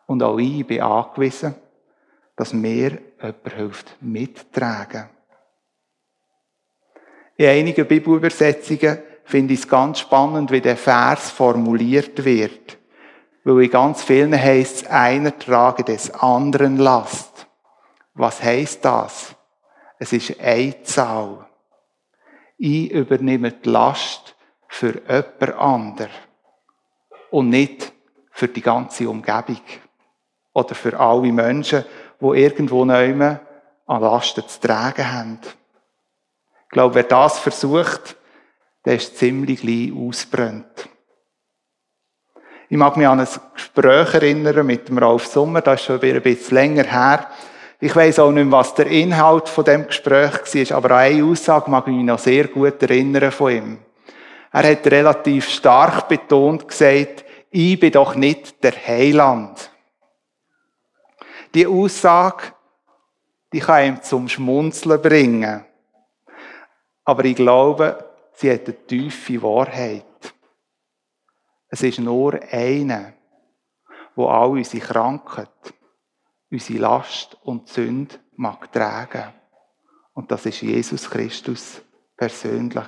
Und 0.07 0.23
auch 0.23 0.37
ich 0.37 0.65
bin 0.65 0.81
angewiesen, 0.81 1.55
dass 2.35 2.53
mir 2.53 2.99
jemand 3.21 3.53
hilft 3.53 3.95
mittragen. 4.01 5.09
In 7.35 7.47
einigen 7.47 7.87
Bibelübersetzungen 7.87 8.99
finde 9.23 9.53
ich 9.53 9.61
es 9.61 9.67
ganz 9.67 9.99
spannend, 9.99 10.51
wie 10.51 10.61
der 10.61 10.77
Vers 10.77 11.29
formuliert 11.29 12.23
wird. 12.23 12.77
Weil 13.43 13.63
in 13.63 13.71
ganz 13.71 14.03
vielen 14.03 14.33
heißt 14.33 14.83
es, 14.83 14.87
einer 14.87 15.37
trage 15.37 15.83
des 15.83 16.11
anderen 16.11 16.77
Last. 16.77 17.47
Was 18.13 18.41
heißt 18.41 18.83
das? 18.83 19.36
Es 19.99 20.13
ist 20.13 20.39
Einzahl. 20.39 21.45
Ich 22.57 22.91
übernehme 22.91 23.51
die 23.51 23.69
Last 23.69 24.35
für 24.67 25.01
jemand 25.07 25.55
anderen 25.57 26.11
und 27.31 27.49
nicht 27.49 27.91
für 28.31 28.47
die 28.47 28.61
ganze 28.61 29.09
Umgebung 29.09 29.61
oder 30.53 30.75
für 30.75 30.99
alle 30.99 31.31
Menschen, 31.31 31.85
die 32.19 32.25
irgendwo 32.25 32.85
nehmen 32.85 33.39
an 33.85 34.01
Lasten 34.01 34.47
zu 34.47 34.59
tragen 34.59 35.11
haben. 35.11 35.39
Ich 36.63 36.69
glaube, 36.69 36.95
wer 36.95 37.03
das 37.03 37.39
versucht, 37.39 38.17
der 38.85 38.95
ist 38.95 39.17
ziemlich 39.17 39.61
gleich 39.61 39.93
ausbrennt. 39.93 40.89
Ich 42.69 42.77
mag 42.77 42.97
mich 42.97 43.07
an 43.07 43.21
ein 43.21 43.27
Gespräch 43.53 44.13
erinnern 44.13 44.65
mit 44.65 44.89
dem 44.89 44.97
Ralf 44.97 45.25
Sommer, 45.25 45.61
das 45.61 45.79
ist 45.79 45.85
schon 45.85 46.01
wieder 46.01 46.17
ein 46.17 46.23
bisschen 46.23 46.55
länger 46.55 46.83
her. 46.83 47.31
Ich 47.79 47.95
weiß 47.95 48.19
auch 48.19 48.31
nicht 48.31 48.45
mehr, 48.45 48.57
was 48.57 48.73
der 48.73 48.87
Inhalt 48.87 49.47
von 49.49 49.63
dem 49.63 49.85
Gespräch 49.85 50.71
war, 50.71 50.77
aber 50.77 50.91
an 50.91 50.97
eine 50.97 51.23
Aussage 51.23 51.69
mag 51.69 51.87
ich 51.87 51.93
mich 51.93 52.05
noch 52.05 52.17
sehr 52.17 52.47
gut 52.47 52.81
erinnern 52.81 53.31
von 53.31 53.51
ihm. 53.51 53.77
Er 54.51 54.71
hat 54.71 54.87
relativ 54.87 55.47
stark 55.47 56.07
betont 56.07 56.67
gesagt, 56.67 57.23
ich 57.51 57.79
bin 57.79 57.91
doch 57.91 58.15
nicht 58.15 58.63
der 58.63 58.73
Heiland. 58.73 59.69
Die 61.53 61.67
Aussage, 61.67 62.53
die 63.53 63.59
kann 63.59 63.85
ihm 63.85 64.01
zum 64.01 64.27
Schmunzeln 64.27 65.01
bringen. 65.01 65.63
Aber 67.05 67.25
ich 67.25 67.35
glaube, 67.35 68.03
sie 68.33 68.51
hat 68.51 68.65
eine 68.65 68.85
tiefe 68.85 69.41
Wahrheit. 69.41 70.03
Es 71.69 71.83
ist 71.83 71.99
nur 71.99 72.39
einer, 72.51 73.13
wo 74.15 74.27
all 74.27 74.49
unsere 74.49 74.83
Krankheit, 74.83 75.49
unsere 76.51 76.79
Last 76.79 77.37
und 77.43 77.67
Sünde 77.67 78.15
mag 78.35 78.71
tragen. 78.71 79.33
Und 80.13 80.31
das 80.31 80.45
ist 80.45 80.61
Jesus 80.61 81.09
Christus 81.09 81.81
persönlich. 82.15 82.87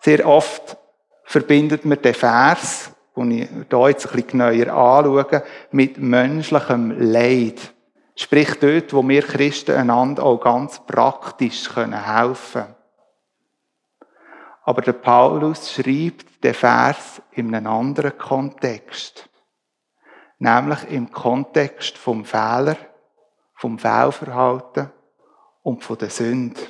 Sehr 0.00 0.26
oft 0.26 0.76
verbindet 1.24 1.84
man 1.84 2.00
den 2.00 2.14
Vers, 2.14 2.92
den 3.16 3.30
ich 3.32 3.48
hier 3.48 3.88
jetzt 3.88 4.06
ein 4.06 4.12
bisschen 4.12 4.26
genauer 4.28 4.68
anschaue, 4.68 5.42
mit 5.72 5.98
menschlichem 5.98 6.92
Leid. 7.12 7.74
Sprich 8.14 8.54
dort, 8.58 8.92
wo 8.92 9.06
wir 9.06 9.22
Christen 9.22 9.76
einander 9.76 10.22
auch 10.22 10.40
ganz 10.40 10.80
praktisch 10.86 11.68
helfen 11.76 12.62
können. 12.62 12.74
Aber 14.64 14.82
der 14.82 14.92
Paulus 14.92 15.72
schreibt 15.72 16.42
den 16.42 16.54
Vers 16.54 17.22
in 17.32 17.54
einem 17.54 17.66
anderen 17.66 18.16
Kontext. 18.18 19.27
Nämlich 20.38 20.84
im 20.90 21.10
Kontext 21.10 21.98
vom 21.98 22.24
Fehler, 22.24 22.76
vom 23.54 23.78
Fehlverhalten 23.78 24.90
und 25.62 25.82
von 25.82 25.98
der 25.98 26.10
Sünde. 26.10 26.60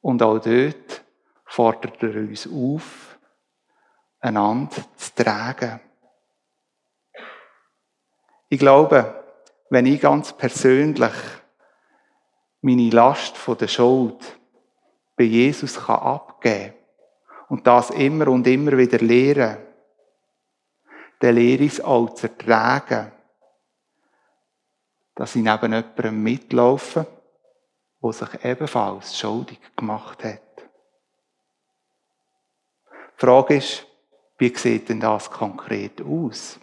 Und 0.00 0.22
auch 0.22 0.38
dort 0.38 1.04
fordert 1.46 2.02
er 2.02 2.14
uns 2.16 2.46
auf, 2.46 3.18
einander 4.20 4.84
zu 4.96 5.14
tragen. 5.14 5.80
Ich 8.48 8.58
glaube, 8.58 9.24
wenn 9.70 9.86
ich 9.86 10.00
ganz 10.00 10.32
persönlich 10.32 11.12
meine 12.60 12.90
Last 12.90 13.36
von 13.36 13.58
der 13.58 13.68
Schuld 13.68 14.38
bei 15.16 15.24
Jesus 15.24 15.86
kann 15.86 16.00
abgeben 16.00 16.74
und 17.48 17.66
das 17.66 17.90
immer 17.90 18.28
und 18.28 18.46
immer 18.46 18.76
wieder 18.76 18.98
lehren, 18.98 19.58
dann 21.20 21.34
lehre 21.34 21.64
ich 21.64 21.74
es 21.74 21.80
auch 21.80 22.14
zu 22.14 22.28
ertragen, 22.28 23.12
dass 25.14 25.36
ich 25.36 25.42
neben 25.42 25.72
jemandem 25.72 26.22
mitlaufe, 26.22 27.06
der 28.02 28.12
sich 28.12 28.44
ebenfalls 28.44 29.18
schuldig 29.18 29.58
gemacht 29.76 30.24
hat. 30.24 30.40
Die 32.90 33.20
Frage 33.20 33.56
ist, 33.56 33.86
wie 34.38 34.54
sieht 34.54 34.88
denn 34.88 35.00
das 35.00 35.30
konkret 35.30 36.02
aus? 36.02 36.58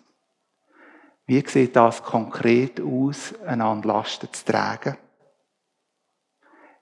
Wie 1.25 1.47
sieht 1.47 1.75
das 1.75 2.03
konkret 2.03 2.81
aus, 2.81 3.33
einander 3.45 3.87
Lasten 3.87 4.31
zu 4.33 4.45
tragen? 4.45 4.97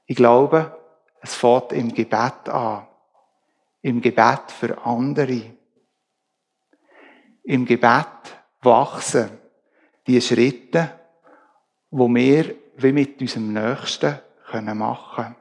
Ich 0.08 0.16
glaube, 0.16 0.76
es 1.22 1.36
fängt 1.36 1.72
im 1.74 1.94
Gebet 1.94 2.50
an. 2.50 2.88
Im 3.82 4.02
Gebet 4.02 4.52
für 4.52 4.84
andere. 4.84 5.59
Im 7.44 7.66
Gebet 7.66 8.06
wachsen 8.62 9.30
die 10.06 10.22
Schritte, 10.22 10.92
wo 11.92 12.08
wir 12.08 12.56
wie 12.78 12.92
mit 12.92 13.20
unserem 13.22 13.54
Nächsten 13.54 14.20
machen 14.74 15.16
können. 15.16 15.36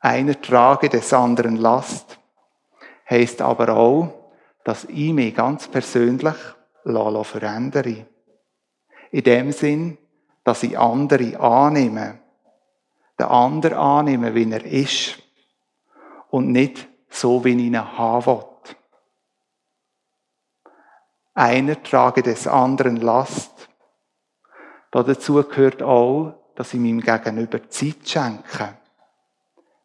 Einer 0.00 0.40
trage 0.40 0.88
des 0.88 1.12
anderen 1.12 1.56
Last 1.56 2.18
heißt 3.08 3.42
aber 3.42 3.70
auch, 3.70 4.12
dass 4.64 4.84
ich 4.84 5.12
mich 5.12 5.34
ganz 5.34 5.68
persönlich 5.68 6.36
verändere. 6.84 8.06
In 9.10 9.24
dem 9.24 9.52
Sinn, 9.52 9.98
dass 10.44 10.62
ich 10.62 10.78
andere 10.78 11.38
annehme. 11.40 12.20
Den 13.18 13.26
anderen 13.26 13.78
annehme, 13.78 14.34
wie 14.34 14.50
er 14.50 14.64
ist. 14.64 15.18
Und 16.30 16.52
nicht 16.52 16.88
so, 17.08 17.44
wie 17.44 17.50
ich 17.50 17.58
ihn 17.58 17.98
haben 17.98 18.26
will. 18.26 18.44
Einer 21.38 21.82
trage 21.82 22.22
des 22.22 22.46
anderen 22.46 22.96
Last. 22.96 23.68
Dazu 24.90 25.34
gehört 25.44 25.82
auch, 25.82 26.32
dass 26.54 26.72
ich 26.72 26.80
meinem 26.80 27.02
Gegenüber 27.02 27.68
Zeit 27.68 28.08
schenke 28.08 28.78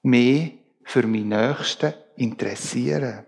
mehr 0.01 0.51
für 0.85 1.05
meinen 1.05 1.27
Nächsten 1.27 1.93
interessieren. 2.15 3.25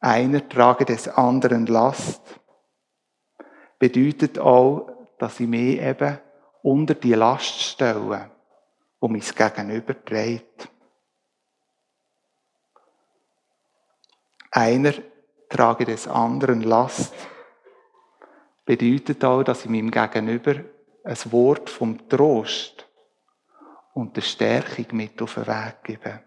Einer 0.00 0.48
trage 0.48 0.86
des 0.86 1.08
anderen 1.08 1.66
Last 1.66 2.22
bedeutet 3.78 4.38
auch, 4.38 4.90
dass 5.18 5.38
ich 5.40 5.46
mich 5.46 5.78
eben 5.78 6.18
unter 6.62 6.94
die 6.94 7.12
Last 7.12 7.60
stelle, 7.60 8.30
wo 8.98 9.08
mein 9.08 9.20
Gegenüber 9.20 10.04
trägt. 10.06 10.70
Einer 14.50 14.94
trage 15.48 15.84
des 15.84 16.06
anderen 16.06 16.62
Last 16.62 17.14
bedeutet 18.64 19.24
auch, 19.24 19.42
dass 19.42 19.64
ich 19.64 19.70
meinem 19.70 19.90
Gegenüber 19.90 20.56
ein 21.04 21.32
Wort 21.32 21.70
vom 21.70 22.08
Trost 22.08 22.86
und 23.94 24.14
der 24.16 24.20
Stärkung 24.20 24.86
mit 24.92 25.20
auf 25.22 25.34
den 25.34 25.46
Weg 25.46 25.84
geben. 25.84 26.20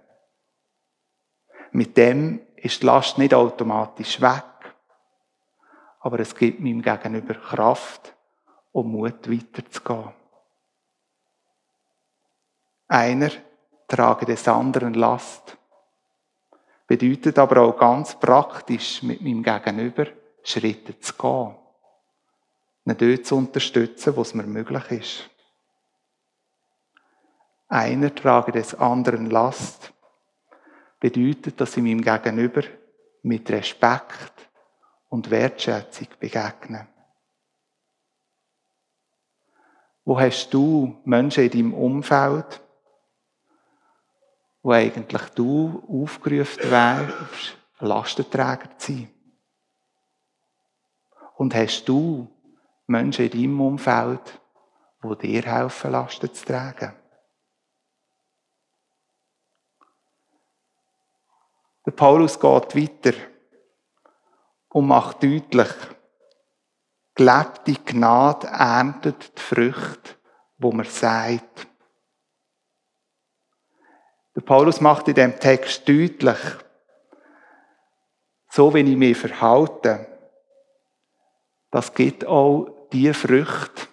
Mit 1.72 1.96
dem 1.96 2.42
ist 2.56 2.82
die 2.82 2.86
Last 2.86 3.18
nicht 3.18 3.34
automatisch 3.34 4.20
weg, 4.20 4.44
aber 6.00 6.20
es 6.20 6.36
gibt 6.36 6.60
meinem 6.60 6.82
Gegenüber 6.82 7.36
Kraft, 7.36 8.16
um 8.72 8.92
Mut 8.92 9.30
weiterzugehen. 9.30 10.14
Einer 12.88 13.30
trage 13.88 14.26
des 14.26 14.48
anderen 14.48 14.96
Last. 14.96 15.58
Bedeutet 16.92 17.40
aber 17.40 17.62
auch 17.62 17.78
ganz 17.78 18.20
praktisch 18.20 19.02
mit 19.02 19.22
meinem 19.22 19.42
Gegenüber 19.42 20.08
Schritte 20.44 21.00
zu 21.00 21.14
gehen. 21.14 21.56
Ihn 22.84 22.98
dort 22.98 23.26
zu 23.26 23.38
unterstützen, 23.38 24.14
wo 24.14 24.24
es 24.24 24.34
mir 24.34 24.44
möglich 24.44 24.92
ist. 24.92 25.30
Einer 27.70 28.14
trage 28.14 28.52
des 28.52 28.76
anderen 28.76 29.28
Last 29.28 29.94
bedeutet, 31.00 31.62
dass 31.62 31.78
ich 31.78 31.82
meinem 31.82 32.02
Gegenüber 32.02 32.64
mit 33.24 33.50
Respekt 33.50 34.50
und 35.08 35.32
Wertschätzung 35.32 36.10
begegne. 36.20 36.90
Wo 40.04 40.20
hast 40.20 40.54
du 40.54 41.00
Menschen 41.06 41.46
in 41.46 41.52
deinem 41.52 41.74
Umfeld, 41.74 42.62
wo 44.64 44.72
eigentlich 44.72 45.24
du 45.36 45.84
aufgerufen 45.88 46.70
wärst, 46.70 47.58
Lastenträger 47.80 48.78
zu 48.78 48.94
sein? 48.94 49.10
Und 51.38 51.56
hast 51.56 51.86
du 51.86 52.28
Menschen 52.86 53.26
in 53.26 53.32
deinem 53.32 53.62
Umfeld, 53.62 54.40
die 55.04 55.28
dir 55.28 55.42
helfen, 55.42 55.92
Lasten 55.92 56.32
zu 56.34 56.46
tragen? 56.46 56.94
Der 61.84 61.92
Paulus 61.92 62.40
geht 62.40 62.76
weiter 62.76 63.18
und 64.70 64.88
macht 64.88 65.24
deutlich, 65.24 65.72
gelebte 67.16 67.74
Gnade 67.86 68.48
erntet 68.48 69.36
die 69.36 69.42
Früchte, 69.42 70.16
wo 70.60 70.72
man 70.72 70.86
sagt. 70.86 71.71
Der 74.36 74.42
Paulus 74.42 74.80
macht 74.80 75.08
in 75.08 75.16
dem 75.16 75.40
Text 75.40 75.88
deutlich, 75.88 76.40
so 78.50 78.74
wie 78.74 78.80
ich 78.80 78.98
mich 78.98 79.18
verhalte, 79.18 80.08
das 81.72 81.94
gibt 81.94 82.26
auch 82.28 82.68
die 82.92 83.14
Früchte, 83.14 83.88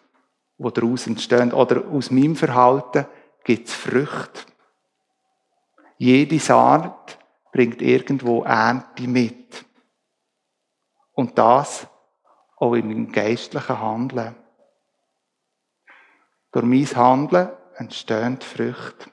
die 0.59 0.73
daraus 0.73 1.07
entstehen. 1.07 1.53
Oder 1.53 1.87
aus 1.89 2.11
meinem 2.11 2.35
Verhalten 2.35 3.07
gibt 3.45 3.69
es 3.69 3.75
Früchte. 3.75 4.43
Jede 5.97 6.39
Saat 6.41 7.19
bringt 7.53 7.81
irgendwo 7.81 8.43
Ernte 8.43 9.07
mit. 9.07 9.65
Und 11.13 11.39
das 11.39 11.87
auch 12.57 12.75
in 12.75 12.89
meinem 12.89 13.13
geistlichen 13.13 13.81
Handeln. 13.81 14.35
Durch 16.51 16.65
mein 16.65 16.97
Handeln 16.97 17.51
entstehen 17.77 18.41
Früchte. 18.41 19.11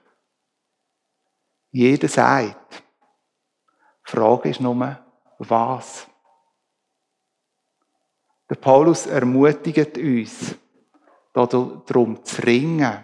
Jeder 1.75 2.07
sagt. 2.07 2.83
Die 4.07 4.11
Frage 4.11 4.47
ist 4.47 4.61
nur, 4.61 4.97
was? 5.39 6.07
Der 8.49 8.55
Paulus 8.55 9.07
ermutigt 9.07 9.97
uns, 9.97 10.55
darum 11.33 12.23
zu 12.23 12.41
ringen 12.43 13.03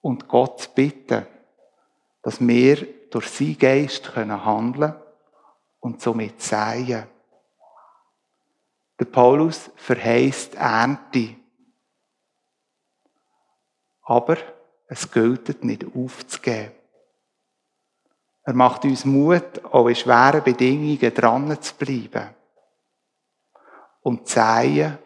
und 0.00 0.28
Gott 0.28 0.60
zu 0.60 0.70
bitten, 0.70 1.26
dass 2.22 2.38
wir 2.38 3.08
durch 3.10 3.28
seinen 3.28 3.58
Geist 3.58 4.14
handeln 4.14 4.72
können 4.80 4.94
und 5.80 6.00
somit 6.00 6.40
säen. 6.40 7.08
Der 9.00 9.04
Paulus 9.06 9.68
verheißt 9.74 10.54
Ernte. 10.54 11.34
Aber 14.02 14.36
es 14.88 15.10
gilt 15.10 15.64
nicht 15.64 15.84
aufzugeben. 15.94 16.72
Er 18.44 18.54
macht 18.54 18.84
uns 18.84 19.04
Mut, 19.04 19.64
auch 19.64 19.88
in 19.88 19.96
schweren 19.96 20.44
Bedingungen 20.44 21.14
dran 21.14 21.60
zu 21.60 21.74
bleiben. 21.74 22.30
Und 24.02 24.28
zu 24.28 24.34
säen, 24.34 24.98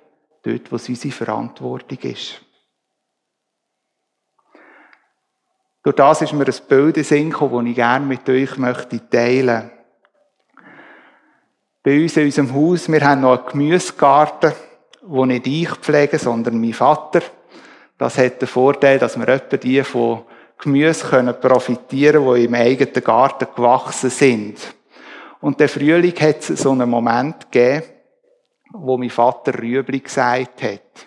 dort, 0.43 0.71
wo 0.71 0.77
es 0.77 0.89
unsere 0.89 1.15
Verantwortung 1.15 1.99
ist. 2.01 2.43
Durch 5.83 5.97
das 5.97 6.21
ist 6.21 6.35
mir 6.35 6.45
ein 6.45 6.69
Bild 6.69 6.99
in 6.99 7.05
Sinn 7.05 7.31
gekommen, 7.31 7.65
das 7.65 7.71
ich 7.71 7.77
gerne 7.77 8.05
mit 8.05 8.29
euch 8.29 8.59
möchte 8.59 9.09
teilen 9.09 9.47
möchte. 9.47 9.81
Bei 11.83 12.03
uns 12.03 12.17
in 12.19 12.27
unserem 12.27 12.55
Haus, 12.55 12.93
wir 12.93 13.01
haben 13.01 13.23
noch 13.23 13.39
einen 13.39 13.47
Gemüsegarten, 13.47 14.53
den 15.01 15.29
nicht 15.29 15.47
ich 15.47 15.71
pflege, 15.77 16.19
sondern 16.19 16.61
mein 16.61 16.75
Vater. 16.75 17.23
Das 18.01 18.17
hat 18.17 18.41
den 18.41 18.49
Vorteil, 18.49 18.99
dass 18.99 19.19
wir 19.19 19.29
etwa 19.29 19.59
die 19.59 19.85
von 19.85 20.23
Gemüse 20.57 21.07
können 21.07 21.39
profitieren 21.39 22.25
können, 22.25 22.37
die 22.37 22.45
im 22.47 22.55
eigenen 22.55 23.05
Garten 23.05 23.47
gewachsen 23.55 24.09
sind. 24.09 24.57
Und 25.43 25.61
der 25.61 25.69
Frühling 25.69 26.19
hat 26.19 26.39
es 26.39 26.63
so 26.63 26.71
einen 26.71 26.89
Moment 26.89 27.53
gegeben, 27.53 27.85
wo 28.73 28.97
mein 28.97 29.11
Vater 29.11 29.53
Rüebli 29.53 30.01
gesagt 30.01 30.63
hat. 30.63 31.07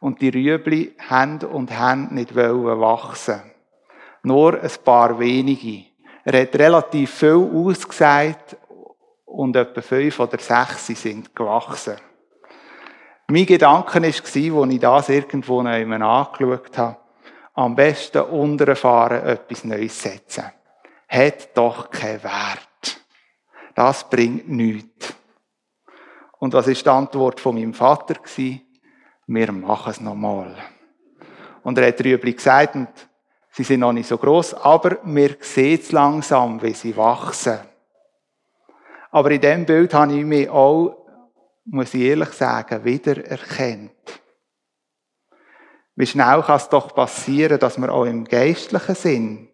Und 0.00 0.20
die 0.20 0.30
Rüebli 0.30 0.96
haben 1.08 1.38
und 1.38 1.70
haben 1.78 2.08
nicht 2.12 2.34
wachsen. 2.34 3.40
Nur 4.24 4.60
ein 4.60 4.70
paar 4.84 5.16
wenige. 5.20 5.84
Er 6.24 6.42
hat 6.42 6.56
relativ 6.56 7.14
viel 7.14 7.48
ausgesagt 7.54 8.56
und 9.24 9.54
etwa 9.54 9.80
fünf 9.80 10.18
oder 10.18 10.38
sechs 10.40 10.88
sind 10.88 11.32
gewachsen. 11.32 11.94
Mein 13.32 13.46
Gedanke 13.46 13.94
war, 13.94 14.04
als 14.04 14.36
ich 14.36 14.80
das 14.80 15.08
irgendwo 15.08 15.60
angeschaut 15.60 16.76
habe, 16.76 16.96
am 17.54 17.74
besten 17.74 18.20
unterfahren 18.24 19.24
etwas 19.24 19.64
Neues 19.64 20.02
setzen. 20.02 20.44
Hat 21.08 21.56
doch 21.56 21.88
keinen 21.88 22.22
Wert. 22.24 23.00
Das 23.74 24.04
bringt 24.10 24.50
nichts. 24.50 25.14
Und 26.40 26.52
was 26.52 26.66
ist 26.66 26.84
die 26.84 26.90
Antwort 26.90 27.40
von 27.40 27.54
meinem 27.54 27.72
Vater? 27.72 28.16
Wir 29.26 29.52
machen 29.52 29.90
es 29.90 30.02
nochmal. 30.02 30.54
Und 31.62 31.78
er 31.78 31.88
hat 31.88 32.00
darüber 32.00 32.30
gesagt, 32.30 32.74
und 32.74 32.90
sie 33.48 33.64
sind 33.64 33.80
noch 33.80 33.94
nicht 33.94 34.10
so 34.10 34.18
groß, 34.18 34.52
aber 34.52 34.98
wir 35.04 35.36
sehen 35.40 35.80
es 35.80 35.90
langsam, 35.90 36.60
wie 36.60 36.74
sie 36.74 36.94
wachsen. 36.94 37.60
Aber 39.10 39.30
in 39.30 39.40
dem 39.40 39.64
Bild 39.64 39.94
habe 39.94 40.18
ich 40.18 40.24
mich 40.26 40.50
auch, 40.50 41.01
muss 41.64 41.94
ich 41.94 42.02
ehrlich 42.02 42.30
sagen, 42.30 42.84
wieder 42.84 43.24
erkennt. 43.24 44.20
Wie 45.94 46.06
schnell 46.06 46.42
kann 46.42 46.56
es 46.56 46.68
doch 46.68 46.94
passieren, 46.94 47.58
dass 47.58 47.78
man 47.78 47.90
auch 47.90 48.04
im 48.04 48.24
geistlichen 48.24 48.94
Sinn 48.94 49.48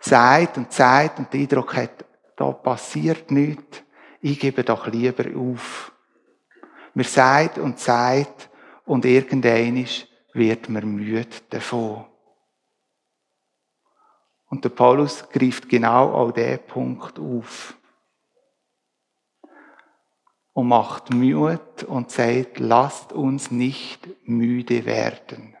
sagt 0.00 0.56
und 0.56 0.72
sagt 0.72 1.18
und 1.18 1.32
den 1.32 1.42
Eindruck 1.42 1.76
hat, 1.76 2.04
da 2.36 2.52
passiert 2.52 3.30
nichts, 3.30 3.82
ich 4.20 4.38
gebe 4.38 4.62
doch 4.64 4.86
lieber 4.86 5.24
auf. 5.36 5.92
Man 6.94 7.04
sagt 7.04 7.58
und 7.58 7.78
sagt 7.78 8.50
und 8.84 9.04
irgendwann 9.04 9.86
wird 10.32 10.68
man 10.68 10.88
müde 10.88 11.26
davon. 11.50 12.06
Und 14.50 14.64
der 14.64 14.70
Paulus 14.70 15.28
greift 15.28 15.68
genau 15.68 16.12
auch 16.12 16.32
diesen 16.32 16.60
Punkt 16.66 17.18
auf 17.18 17.77
und 20.58 20.66
macht 20.66 21.14
Mut 21.14 21.84
und 21.86 22.10
sagt, 22.10 22.58
lasst 22.58 23.12
uns 23.12 23.52
nicht 23.52 24.08
müde 24.24 24.84
werden. 24.86 25.56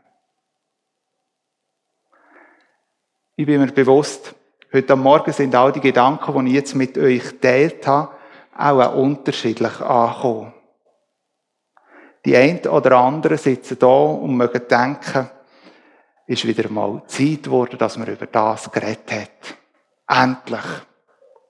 Ich 3.36 3.46
bin 3.46 3.60
mir 3.60 3.70
bewusst, 3.70 4.34
heute 4.72 4.96
Morgen 4.96 5.32
sind 5.32 5.54
all 5.54 5.70
die 5.70 5.78
Gedanken, 5.78 6.44
die 6.44 6.50
ich 6.50 6.56
jetzt 6.56 6.74
mit 6.74 6.98
euch 6.98 7.38
teilt 7.40 7.86
habe, 7.86 8.10
auch 8.56 8.96
unterschiedlich 8.96 9.80
angekommen. 9.80 10.52
Die 12.24 12.36
einen 12.36 12.66
oder 12.66 12.96
anderen 12.96 13.38
sitzen 13.38 13.78
da 13.78 13.86
und 13.86 14.36
mögen 14.36 14.66
denken, 14.68 15.30
ist 16.26 16.44
wieder 16.44 16.68
mal 16.70 17.04
Zeit 17.06 17.44
geworden, 17.44 17.78
dass 17.78 17.96
man 17.98 18.08
über 18.08 18.26
das 18.26 18.68
geredet 18.72 19.12
hat. 19.12 20.24
Endlich. 20.24 20.66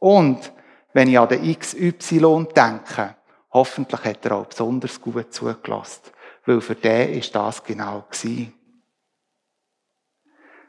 Und 0.01 0.53
wenn 0.93 1.09
ich 1.09 1.19
an 1.19 1.31
den 1.31 1.59
XY 1.59 2.49
denke, 2.55 3.15
Hoffentlich 3.51 4.05
hat 4.05 4.25
er 4.27 4.37
auch 4.37 4.47
besonders 4.47 5.01
gut 5.01 5.33
zugelassen, 5.33 6.03
weil 6.45 6.61
für 6.61 6.75
den 6.75 7.19
ist 7.19 7.35
das 7.35 7.63
genau 7.65 8.05
gewesen. 8.11 8.53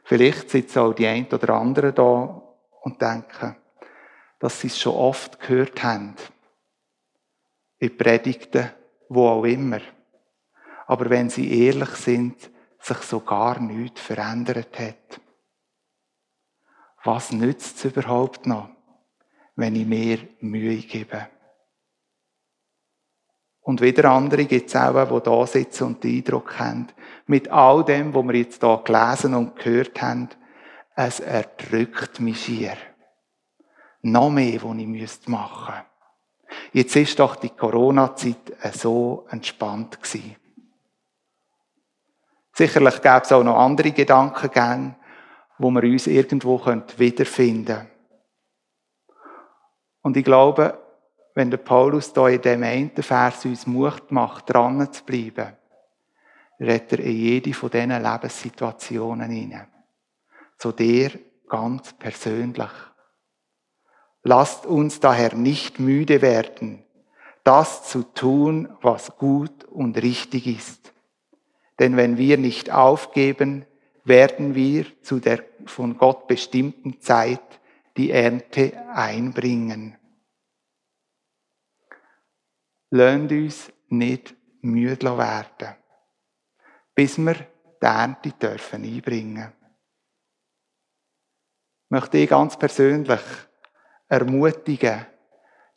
Vielleicht 0.04 0.50
sitzen 0.50 0.78
auch 0.80 0.92
die 0.92 1.06
einen 1.06 1.26
oder 1.26 1.54
anderen 1.54 1.94
da 1.94 2.42
und 2.82 3.00
denken, 3.00 3.56
dass 4.38 4.60
sie 4.60 4.68
es 4.68 4.80
schon 4.80 4.94
oft 4.94 5.38
gehört 5.38 5.82
haben. 5.82 6.16
In 7.78 7.96
Predigten, 7.96 8.70
wo 9.08 9.28
auch 9.28 9.44
immer. 9.44 9.80
Aber 10.86 11.10
wenn 11.10 11.30
sie 11.30 11.64
ehrlich 11.66 11.90
sind, 11.90 12.50
sich 12.80 12.98
so 12.98 13.20
gar 13.20 13.60
nichts 13.60 14.00
verändert 14.00 14.78
hat. 14.78 15.20
Was 17.04 17.32
nützt 17.32 17.76
es 17.76 17.84
überhaupt 17.84 18.46
noch, 18.46 18.70
wenn 19.54 19.76
ich 19.76 19.86
mir 19.86 20.26
Mühe 20.40 20.78
gebe? 20.78 21.28
Und 23.62 23.80
wieder 23.80 24.10
andere 24.10 24.46
gibt 24.46 24.68
es 24.68 24.76
auch, 24.76 25.04
die 25.08 25.22
da 25.22 25.46
sitzen 25.46 25.84
und 25.84 26.04
den 26.04 26.16
Eindruck 26.16 26.58
haben, 26.58 26.88
mit 27.26 27.50
all 27.50 27.84
dem, 27.84 28.14
was 28.14 28.24
wir 28.24 28.34
jetzt 28.34 28.60
hier 28.62 28.82
gelesen 28.84 29.34
und 29.34 29.56
gehört 29.56 30.00
haben, 30.00 30.28
es 30.96 31.20
erdrückt 31.20 32.20
mich 32.20 32.44
schier. 32.44 32.76
Noch 34.02 34.30
mehr, 34.30 34.62
was 34.62 34.76
ich 34.78 35.28
machen 35.28 35.74
müsste. 35.74 35.84
Jetzt 36.72 36.96
ist 36.96 37.18
doch 37.18 37.36
die 37.36 37.50
Corona-Zeit 37.50 38.56
so 38.72 39.26
entspannt 39.30 40.02
gewesen. 40.02 40.36
Sicherlich 42.52 43.00
gäbe 43.00 43.20
es 43.22 43.32
auch 43.32 43.44
noch 43.44 43.56
andere 43.56 43.92
Gedankengänge, 43.92 44.96
wo 45.58 45.70
wir 45.70 45.82
uns 45.84 46.06
irgendwo 46.06 46.60
wiederfinden 46.96 47.64
können. 47.66 47.88
Und 50.02 50.16
ich 50.16 50.24
glaube, 50.24 50.79
wenn 51.40 51.50
der 51.50 51.56
Paulus 51.56 52.12
da 52.12 52.28
in 52.28 52.42
dem 52.42 52.62
einen 52.62 52.90
Vers 52.90 53.46
uns 53.46 53.66
Mut 53.66 54.12
macht, 54.12 54.52
dran 54.52 54.92
zu 54.92 55.02
bleiben, 55.04 55.56
redet 56.60 56.92
er 56.92 56.98
in 56.98 57.16
jede 57.16 57.54
von 57.54 57.70
diesen 57.70 58.02
Lebenssituationen 58.02 59.30
hinein. 59.30 59.66
Zu 60.58 60.72
dir 60.72 61.18
ganz 61.48 61.94
persönlich. 61.94 62.68
Lasst 64.22 64.66
uns 64.66 65.00
daher 65.00 65.34
nicht 65.34 65.80
müde 65.80 66.20
werden, 66.20 66.84
das 67.42 67.88
zu 67.88 68.02
tun, 68.02 68.68
was 68.82 69.16
gut 69.16 69.64
und 69.64 69.96
richtig 69.96 70.46
ist. 70.46 70.92
Denn 71.78 71.96
wenn 71.96 72.18
wir 72.18 72.36
nicht 72.36 72.70
aufgeben, 72.70 73.64
werden 74.04 74.54
wir 74.54 74.84
zu 75.00 75.20
der 75.20 75.42
von 75.64 75.96
Gott 75.96 76.28
bestimmten 76.28 77.00
Zeit 77.00 77.40
die 77.96 78.10
Ernte 78.10 78.74
einbringen. 78.92 79.96
Lasst 82.92 83.30
uns 83.30 83.72
nicht 83.88 84.34
müde 84.62 85.16
werden, 85.16 85.76
bis 86.94 87.18
wir 87.18 87.34
die 87.34 87.86
Ernte 87.86 88.32
dürfen 88.32 88.84
einbringen. 88.84 89.52
Ich 91.84 91.90
möchte 91.90 92.18
dich 92.18 92.28
ganz 92.28 92.58
persönlich 92.58 93.20
ermutigen, 94.08 95.06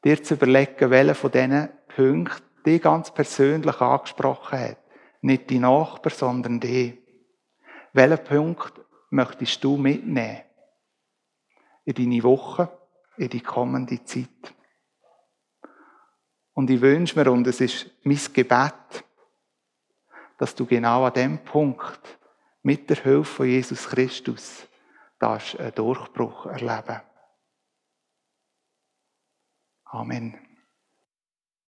dir 0.04 0.24
zu 0.24 0.34
überlegen, 0.34 0.90
welcher 0.90 1.14
von 1.14 1.32
diesen 1.32 1.70
Punkten 1.96 2.64
dich 2.66 2.82
ganz 2.82 3.14
persönlich 3.14 3.80
angesprochen 3.80 4.60
hat. 4.60 4.78
Nicht 5.22 5.50
die 5.52 5.60
Nachbar, 5.60 6.12
sondern 6.12 6.60
die. 6.60 7.00
Welchen 7.94 8.24
Punkt 8.24 8.74
möchtest 9.12 9.64
du 9.64 9.78
mitnehmen? 9.78 10.42
In 11.86 11.94
deine 11.94 12.24
Woche, 12.24 12.70
in 13.18 13.30
die 13.30 13.42
kommende 13.42 14.04
Zeit. 14.04 14.56
Und 16.54 16.70
ich 16.70 16.82
wünsche 16.82 17.18
mir, 17.18 17.32
und 17.32 17.48
es 17.48 17.62
ist 17.62 17.90
mein 18.04 18.20
Gebet, 18.34 19.04
dass 20.38 20.56
du 20.56 20.66
genau 20.66 21.06
an 21.06 21.14
dem 21.14 21.44
Punkt 21.44 22.20
mit 22.62 22.90
der 22.90 22.98
Hilfe 22.98 23.26
von 23.26 23.48
Jesus 23.48 23.88
Christus 23.88 24.68
einen 25.20 25.74
Durchbruch 25.74 26.48
erleben 26.48 27.02
Amen. 29.86 30.53